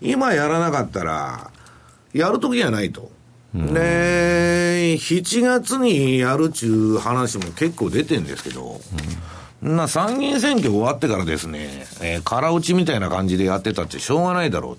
[0.00, 1.50] 今やらなかったら、
[2.14, 3.12] やるときじゃないと。
[3.54, 8.80] で、7月にやるっちゅう話も結構出てんですけど、
[9.60, 14.76] な参議院選挙終わってからですね、えー空打ちみたいな感じでやってたってしょうがないだろう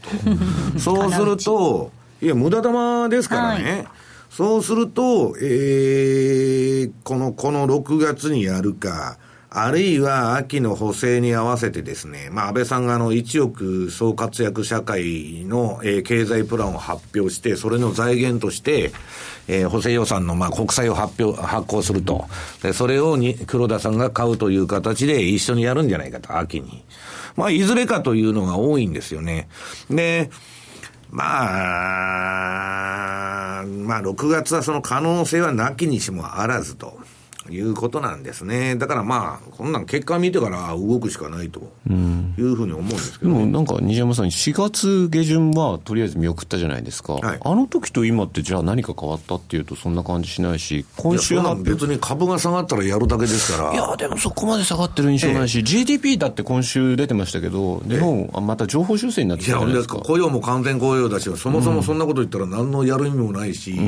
[0.74, 0.80] と。
[0.80, 3.86] そうすると、いや、無駄玉ですからね。
[4.32, 9.18] そうすると、えーこの、この6月にやるか、
[9.58, 18.92] あるいは秋の補正に合わせてですね、まあ、安倍さんがあの1億総活躍社会の、えー経済プランを発表して、それの財源として、
[19.48, 22.26] えー補正予算のまあ国債を発表、発行すると。
[22.64, 26.84] で、それをに黒田さんが買うという形で一緒にやるんじゃないかと、秋に。
[27.38, 29.48] まあ、いずれかというのが多いんですよね。
[29.90, 30.30] で、
[31.12, 31.24] ま
[33.62, 36.95] あ、まあ、6月はその可能性はなきにしもあらずと
[37.50, 38.76] いうことなんですね。
[38.76, 43.40] だからまあ、こんなん結果見てから動くしかないというふうに思うんですけど、ね。
[43.40, 53.74] でもなんか西山さん、4月下旬はとりあえず見送ったじゃないですか、はいあの時と今って、じゃあ何か変わったっていうと、そんな感じしないし、今週いやそん発表なん別に株が下がったらやるだけですから。
[53.74, 59.98] いや、でもそこまで下がってる印象ないし、GDP だって今週出てましたけど、日本、あまた情報修正になってたじゃないですか。
[59.98, 63.80] 雇用も完全雇用だし、そもそもそんなこと言ったら何のやる意味もないし、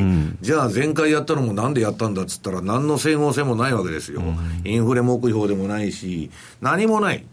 [0.42, 4.22] じゃあ前回やったのもなんでやったんだっつったら何の整合性もないわけですよ。
[4.64, 6.32] インフレ目標でもないし、
[6.62, 7.26] 何もない。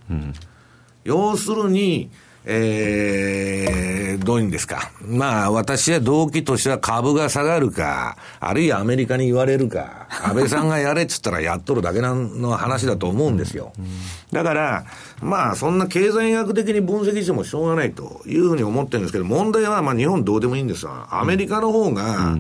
[1.05, 2.11] 要するに、
[2.47, 4.93] えー、どういうんですか。
[5.07, 13.73] まあ、私は動機としては株が下がるか、あるいはアメリカに言われるか、安倍さんがやれっつったらやっとるだけの話だと思うんですよ。
[14.31, 14.85] だから、
[15.23, 22.37] まあ、そんな経済学的に分析してもしょうがないというふうに思ってるんですけど、問題は、まあ、日本どうでもいいんですが、アメリカの方が、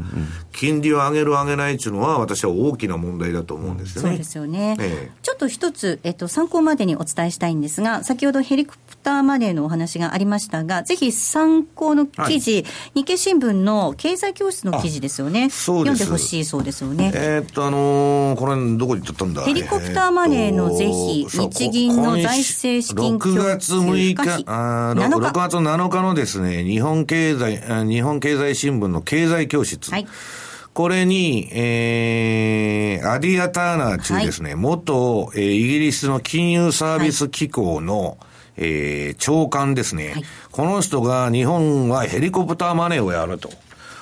[0.52, 4.08] 金利を上げる上げないっていうのは、私は大きな問題だと思うんですよね。
[4.10, 8.74] そうですよね、ええちょっと一つ、えっと、参考までにお伝えしたいんですが、先ほどヘリコ
[9.04, 17.12] ターマネーのお話がありましたが、ぜひ参考の記事、日経新聞の経済教室の記事ですよね、読んでほしいそうですよね。
[17.14, 19.42] えーっと、あのーこれ、どこに行っちゃったんだ？
[19.42, 25.28] ヘリコプターマネーの是非日銀の財政資金供給6月6不可避日、あー7日。
[25.28, 29.90] 6月7日のですね、日本経済、あ日本経済新聞の経済教室。
[29.90, 30.06] はい。
[30.72, 38.18] これに、えー、アディア・ターナー中ですね、元、えーイギリスの金融サービス機構の、
[38.56, 43.50] えー長官ですね、はいこの人が日本はヘリコプターマネーをやると。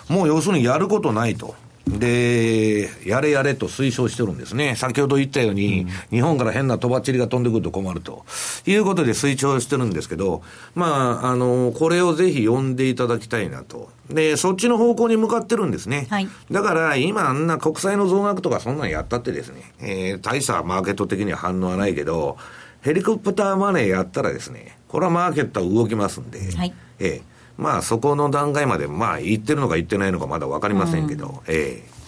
[0.08, 1.54] もう要するにやることないと。
[1.86, 4.76] で、やれやれと推奨してるんですね。
[4.76, 8.24] 先ほど言ったように、日本から変なとばっちりが飛んでくると困ると。
[8.66, 10.42] いうことで推奨してるんですけど、
[10.74, 13.88] まあ、あの、これをぜひ読んでいただきたいなと。
[14.10, 16.06] で、そっちの方向に向かってるんですね。
[16.10, 22.36] はいだから、今あんな国債の増額とかそんなんやったってですね、えー大したマーケット的には反応はないけど、
[22.82, 26.74] ヘリコプターマネーやったらですね、これはマーケットは動きますんで、はい。
[26.98, 27.22] ええ。
[27.56, 32.01] まあそこの段階まで、まあ言ってるのか言ってないのかまだわかりませんけど、ええ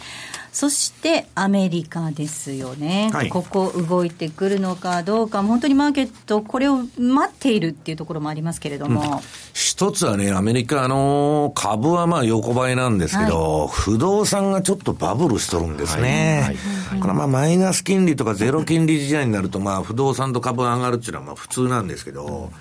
[0.55, 3.29] そしてアメリカですよね、はい。
[3.29, 9.21] ここ動いてくるのかどうか、本当にマーケット、これを待っているっていうところもありますけれども、
[9.53, 16.57] 一つはね、アメリカ、あのー株はまあ横ばいなんですけど、不動産がちょっとバブルしとるんですね。
[17.01, 22.53] これはまあマイナス金利とかゼロ金利時代になると、まあ不動産と株が上がるっていうのはまあ普通なんですけど、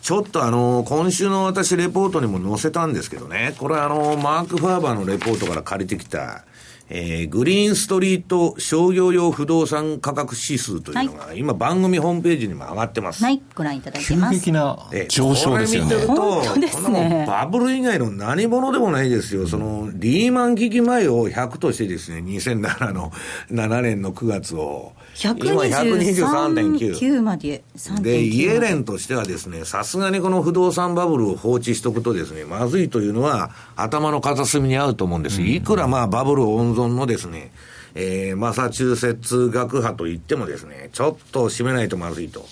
[0.00, 6.46] ちょっとあのー今週の私レポートにも載せたんですけどね、これはあのーマーク・ファーバーのレポートから借りてきた、
[6.88, 13.24] えーグリーンストリート商業用不動産価格指数というのが、今番組ホームページにも上がってます。
[13.24, 14.40] はい、ご覧いただき急ます。
[14.40, 19.46] 激なえ上昇ですよねこれ見てると、こバブル以外の何者でもないですよ。
[19.46, 23.12] その、リーマン危機前を100としてですね、2007の、
[23.50, 26.98] 7年の9月を、今123.9。
[26.98, 35.40] 123.9まで3.9で、イエレンとしてはですね、さすがにこの不動産バブルを放置しとくとですね、まずいというのは頭の片隅に合うと思うんです。
[35.40, 37.50] いくらまあバブル温存のですね、
[37.94, 42.44] えー、マサチューセッツ学派といってもですね、ちょっと締めないとまずいと。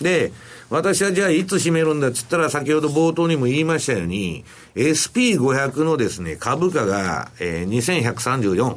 [0.00, 0.32] で、
[0.70, 8.76] 私はじゃあいつ締めるんだっつったら先ほど冒頭にも言いましたように、SP500 のですね、株価が、えー、2134。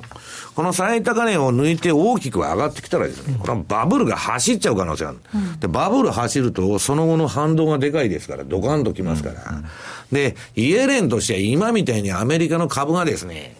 [0.55, 5.19] この最高値を抜いて大きく上がってきたらですね、これはバブルが走っちゃう可能性がある。
[5.59, 9.63] で、バブル走るとその後の反動がでかいですから、ドカンときますから。
[10.11, 13.57] で、イエレンとしては今みたいにアメリカの株がですね、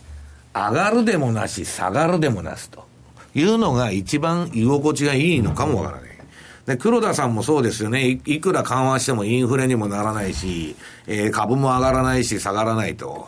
[0.54, 2.86] 上がるでもなし、下がるでもなしと
[3.34, 6.12] いうのが一番居心地がいいのかもわからない。
[6.66, 8.08] で、黒田さんもそうですよね。
[8.08, 10.76] いいくら緩和してもインフレにもならないし、
[11.08, 13.28] えー株も上がらないし、下がらないと。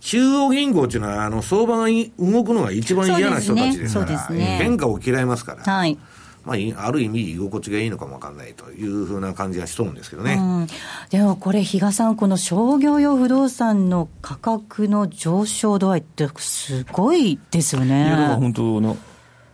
[0.00, 5.62] 中央銀行っていうのは、あの、相場がい動くのが一番嫌な人たちですから、ねね変化を嫌いますから。
[5.62, 5.96] はい。
[6.44, 10.34] まあ、いある意味居心地がいいのかもわかんないというふうな感じがしとるんですけどね。
[10.34, 10.66] うん、
[11.10, 18.34] でもこれ、比嘉さん、この商業用不動産の価格の上昇度合いって、すごいですよいやだからね。
[18.36, 18.96] 本当の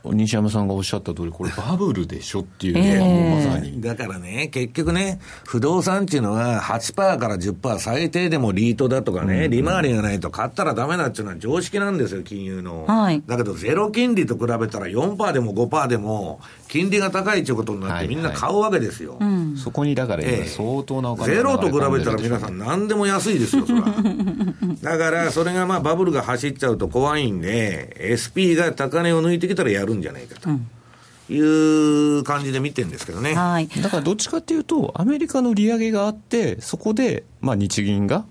[0.05, 12.86] 西山さんがおっしゃった通りこれバブルでしょっていうね、ええもうまさにだからね、結局ね、不動産っていうのは8%から10%最低でもリートだとかね、利回りがないと買ったらダメだっていうのは常識なんですよ、金融の。
[12.86, 19.19] はいだけどゼロ金利と比べたら4%でも5%でも、金利が高いということになってはいみんな買うわけですよ。
[19.57, 23.83] そこにだから相当なお金ゼロと比べたら皆さん何でも安いですよ、そら。
[24.83, 30.51] だから、それがまあバブルが走っちゃうと怖いんで、SP が高値を抜いてきたらやるんじゃないかと
[31.33, 33.35] いう感じで見てるんですけどね。
[33.35, 33.69] はい。
[33.69, 38.25] だからどっちかっていうと、アメリカの利上げがあって、そこで、まあ、日銀が、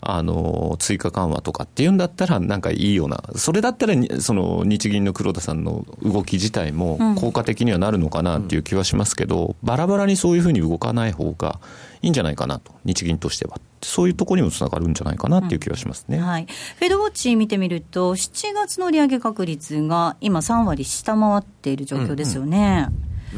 [0.00, 11.58] あの追加緩和とかっていうんだったら、なんかいいような、それだったらに、その日銀の黒田さんの動き自体も効果的にはなるのかなっていう気はしますけど、バラバラにそういうふうに動かない方が
[12.00, 13.60] いいんじゃないかなと、日銀としては。
[13.82, 16.18] そういうところにもつながるんじゃないかなっていう気はしますね。
[16.18, 16.46] はい、
[16.78, 22.88] フェドウォッチ見てみると、7月の利上げ確率が今、3割下回っている状況ですよね。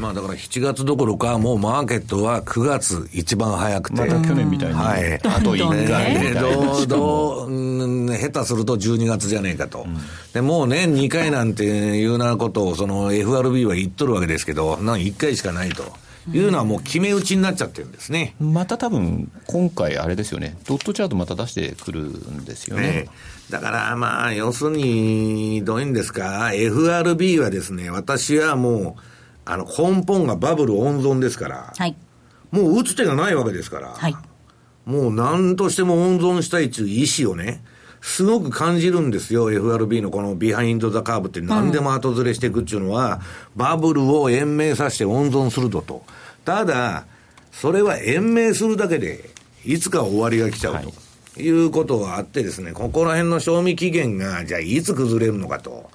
[0.01, 4.01] まあだから7月どころか、もうマーケットは9月一番早くて。
[4.01, 6.41] また去年みたいに、はいあと1回みたいね、な。
[6.41, 9.85] どう、どう、うん下手すると12月じゃねえかと。
[10.33, 15.83] で、もう年2回なんていうようなことを、その FRB は言っとるわけですけど、なん1回しかないと。
[16.31, 18.35] いうのはもう決め打ちになっちゃってるんですね。
[18.39, 22.81] また多分、今回あれですよね、ドットチャートまた出してくるんですよね。
[22.83, 23.07] ね
[23.49, 29.10] だからまあ、要するに、どういうんですか、FRB はですね、私はもう、
[29.51, 31.95] あの、根本がバブル温存ですから、はい。
[32.51, 34.15] もう打つ手がないわけですから、はい。
[34.85, 37.61] もう何としても温存したいという意思をね、
[37.99, 43.19] すごく感じるんですよ、FRB のこのビハインド・ザ・カーブって何でも後ずれしていくっていうのは、
[43.57, 46.03] バブルを延命させて温存するとと。
[46.45, 47.05] ただ、
[47.51, 49.31] それは延命するだけで、
[49.65, 51.41] いつか終わりが来ちゃうと。
[51.41, 55.91] い、うことがあってですね、ここら辺の賞味期限が、じゃあいつ崩れるのかと。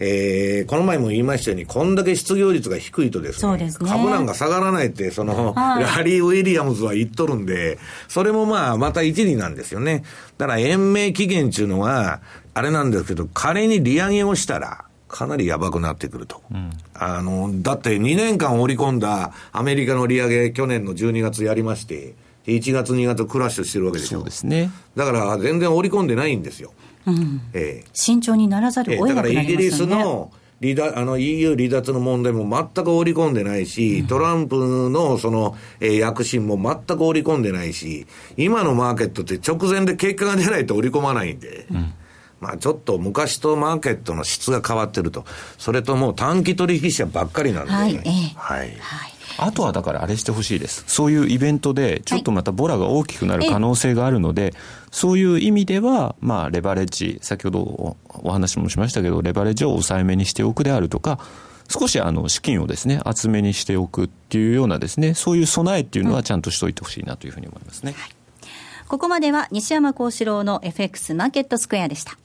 [0.00, 7.78] えーこの前も言いましたように、こんだけ失業率が低いとですね、すね株なんか下がらないって、その、はいラリー・ウィリアムズは言っとるんで、
[8.08, 10.04] それもまあ、また一理なんですよね。
[10.36, 12.20] だから、延命期限っていうのは、
[12.54, 16.42] あれなんですけど、仮に利上げをしたら、かなりやばくなってくると。
[16.94, 22.14] あの、だって2年間織り込んだアメリカの利上げ、去年の12月やりまして、
[22.46, 24.24] 1月、2月クラッシュしてるわけでしょそう。
[24.24, 24.70] ですね。
[24.96, 26.72] だから、全然織り込んでないんですよ。
[27.54, 30.04] ええ慎重にならざるええだからを得なくなイギリスりますよね。
[30.04, 32.44] の離脱あの EU 離脱の問題も
[32.74, 34.56] 全く織り込んでないし、トランプ
[34.90, 38.06] のその、えー躍進も全く織り込んでないし、
[38.36, 41.66] 今のマーケットって直前で結果が出ないと織り込まないんで、
[42.40, 45.24] まあちょっと昔とマーケットの質が変わってると。
[45.58, 48.00] それともう短期取引者ばっかりなんで、はいええ
[48.36, 48.76] はい。
[48.80, 49.17] はい。
[49.38, 50.84] あとはだからあれしてほしいです。
[50.86, 54.52] そういうイベントで、ちょっとまたボラが大きくなる可能性があるので、はい、
[54.90, 61.18] そういう意味では、まあ、レバレッジ、先ほどお話もしましたけど、レバレッジを抑えめにしておくであるとか、
[61.68, 67.94] 少しあの資金をですね、厚めにしておくっていうようなですね、そういう備えっていうのはちゃんとしておいてほしいなというふうに思いますね。
[67.96, 68.10] はい
[68.88, 72.16] ここまでは西山幸四郎の FX マーケットスクエアでした。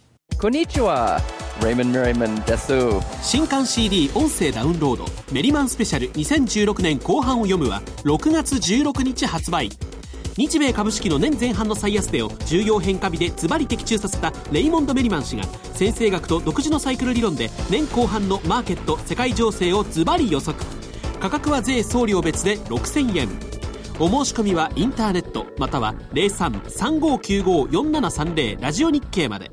[0.44, 1.22] こんにちは。
[1.64, 2.74] レイモン・メリマンです。
[3.22, 9.70] 新刊 CD 音声ダウンロードメリマンスペシャル2016年後半を読むは6月16日発売。
[10.36, 15.46] 日米株式の年前半の最安値を重要変化日でズバリ的中させたレイモンド・メリマン氏が
[15.76, 20.66] 先生学と独自のサイクル理論で年後半のマーケット世界情勢をズバリ予測
[21.22, 23.30] 価格は税送料別で6000円
[23.98, 29.53] お申し込みはインターネットまたは0335954730ラジオ日経まで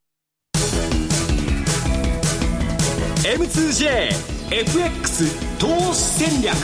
[3.23, 4.09] M2JFX
[5.59, 6.55] 投資戦略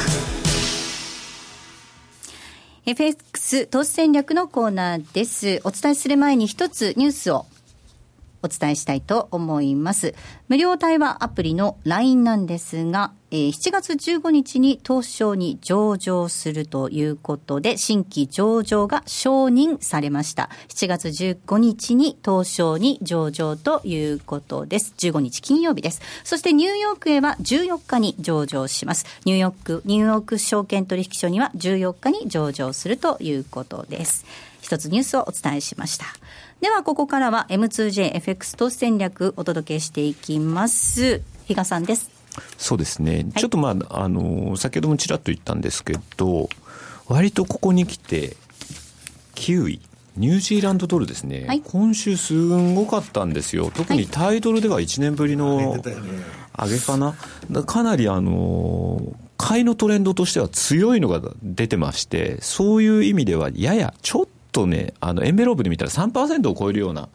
[2.83, 5.61] FX 投資戦略のコーナーです。
[5.65, 7.45] お伝えする前に一つニュースを
[8.41, 10.15] お伝えしたいと思います。
[10.47, 20.49] 無料対話アプリの LINE なんですが、7月15日に東証に上場するということで、新規上場が承認されました。
[20.69, 24.93] 7月15日に東証に上場ということです。
[24.97, 26.01] 15日金曜日です。
[26.23, 29.05] そしてニューヨークへは14日に上場します。
[29.25, 34.25] ニューヨーク、ニューヨーク証券取引所には14日に上場するということです。
[34.61, 36.05] 一つニュースをお伝えしました。
[36.61, 41.21] では、ここからは M2JFX 投資戦略お届けしていきます。
[41.45, 42.16] 比嘉さんです。
[42.57, 43.15] そうですね。
[43.15, 46.49] はい、ちょっとまあ、あの、先ほどもちらっと言ったんですけど、
[47.07, 48.35] 割とここに来て、
[49.35, 49.81] 9位。
[50.17, 55.77] ニュージーランドドルですね、はい、今週すごかったんですよ、特にタイドルでは1年ぶりの
[56.57, 57.15] 上げかな、
[57.67, 58.99] かなりあの
[59.37, 67.09] 買いのトレンドとしては強いのが出てまして、そういう意味ではややちょっとね、あの、エンベロープで見たら3%を超えるような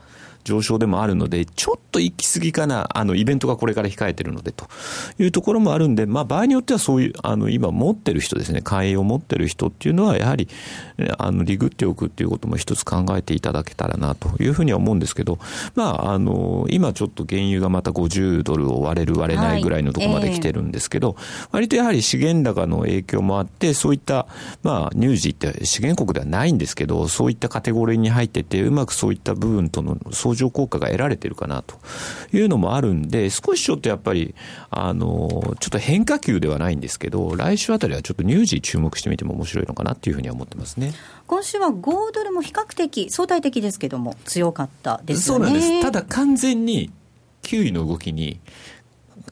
[0.44, 4.66] 上昇でもあるので、ちょっと行き過ぎかな、あの、イベントがこれから控えてるのでと
[5.18, 10.48] いうところもあるんで、まあ、場合によってはそういう、あの、今持ってる人ですね、買いを持ってる人っていうのは、やはり、
[11.18, 15.38] あの、リグっておくっていうことも一つ考えていただけたらなというふうには思うんですけど、
[15.74, 24.26] まあ、あの、今ちょっと原油がまた50ドルを割れる割れないぐらいのところまで来てるんですけど、はいえー、割とやはり資源高の影響もあって、そういった、
[24.62, 31.76] まあ、乳児って資源国ではないんですけど、そういったカテゴリーに入ってて、うまくそういった部分との相乗効果が得られてるかなと
[32.32, 34.34] いうのもあるんで、少しちょっとやっぱり、
[34.70, 40.92] あの、ちょっと変化球ではないんですけど、来週あたりはちょっと乳児注目してみても面白いのかなっていうふうには思ってますね。
[41.26, 45.44] 今週は5ドルも比較的相対的ですけども強かったですよね。
[45.46, 45.82] そうなんです。
[45.82, 46.90] ただ完全に
[47.42, 48.40] 9位の動きに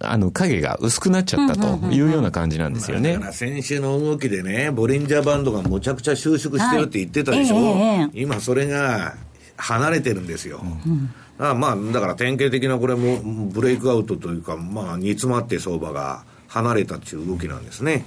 [0.01, 3.15] あの影が薄くなっちゃったというような感じなんですよね。
[3.15, 9.17] だから先週の動きでね、ボリンジャーバンドがむちゃくちゃ収縮してるって言ってたでしょ、はいえー、今それが
[9.61, 10.61] 離れてるんですよ。
[10.87, 18.05] うんあまあ、だから典型的なこれもブレイクアウトというか、まあ、煮詰まって相場が離れたっていう動きなんですね。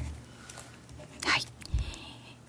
[1.25, 1.43] はい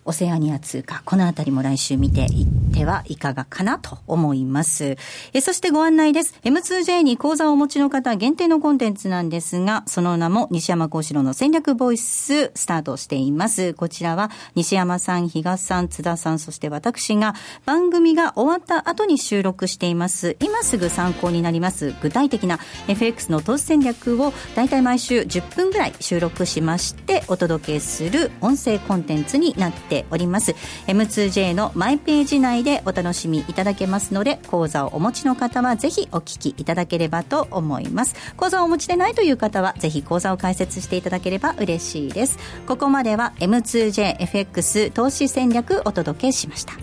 [0.04, 4.96] オセアニア通貨、このあたりも来週見ていってはいかがかなと思います。
[5.32, 6.34] えそしてご案内です。
[6.44, 13.74] M2J に講座をお持ちの方限定のコンテンツなんですが、その名も西山幸四郎の戦略ボイススタートしています。
[13.74, 20.36] こちらは西山さん、比嘉さん、津田さん、そして私が番組が終わった後に収録しています。
[20.40, 22.58] 今すぐ参考になります具体的な
[22.88, 30.54] FX の投資戦略を大体毎週10分ぐらい収録しましてお届けする音声コンテンツになってております
[30.88, 38.16] M2J のマイページ内でお楽しみいただけますので講座をお持ちの方はぜひお聞きいただければと思います。
[38.36, 42.38] 講座をお持ちでないという方はぜひ講座を開設していただければ嬉しいです。
[42.66, 46.74] ここまでは M2JFX 投資戦略お届けしました。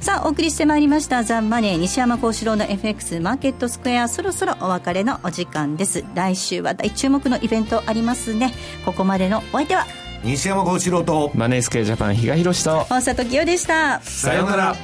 [0.00, 1.22] さあお送りしてまいりました。
[1.22, 6.04] ザ・マネー西山幸四郎の FX マーケットスクエアそろそろお別れのお時間です。
[6.16, 8.52] 来週は大注目のイベントありますね。
[8.84, 9.86] ここまでのお相手は
[10.24, 11.32] 西山幸四郎と。
[11.34, 12.86] マネースクエアジャパン比嘉宏と。
[12.88, 14.00] 大里清でした。
[14.02, 14.76] さようなら。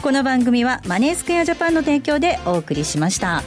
[0.00, 3.42] この番組はマネースクエアジャパンの提供でお送りしました。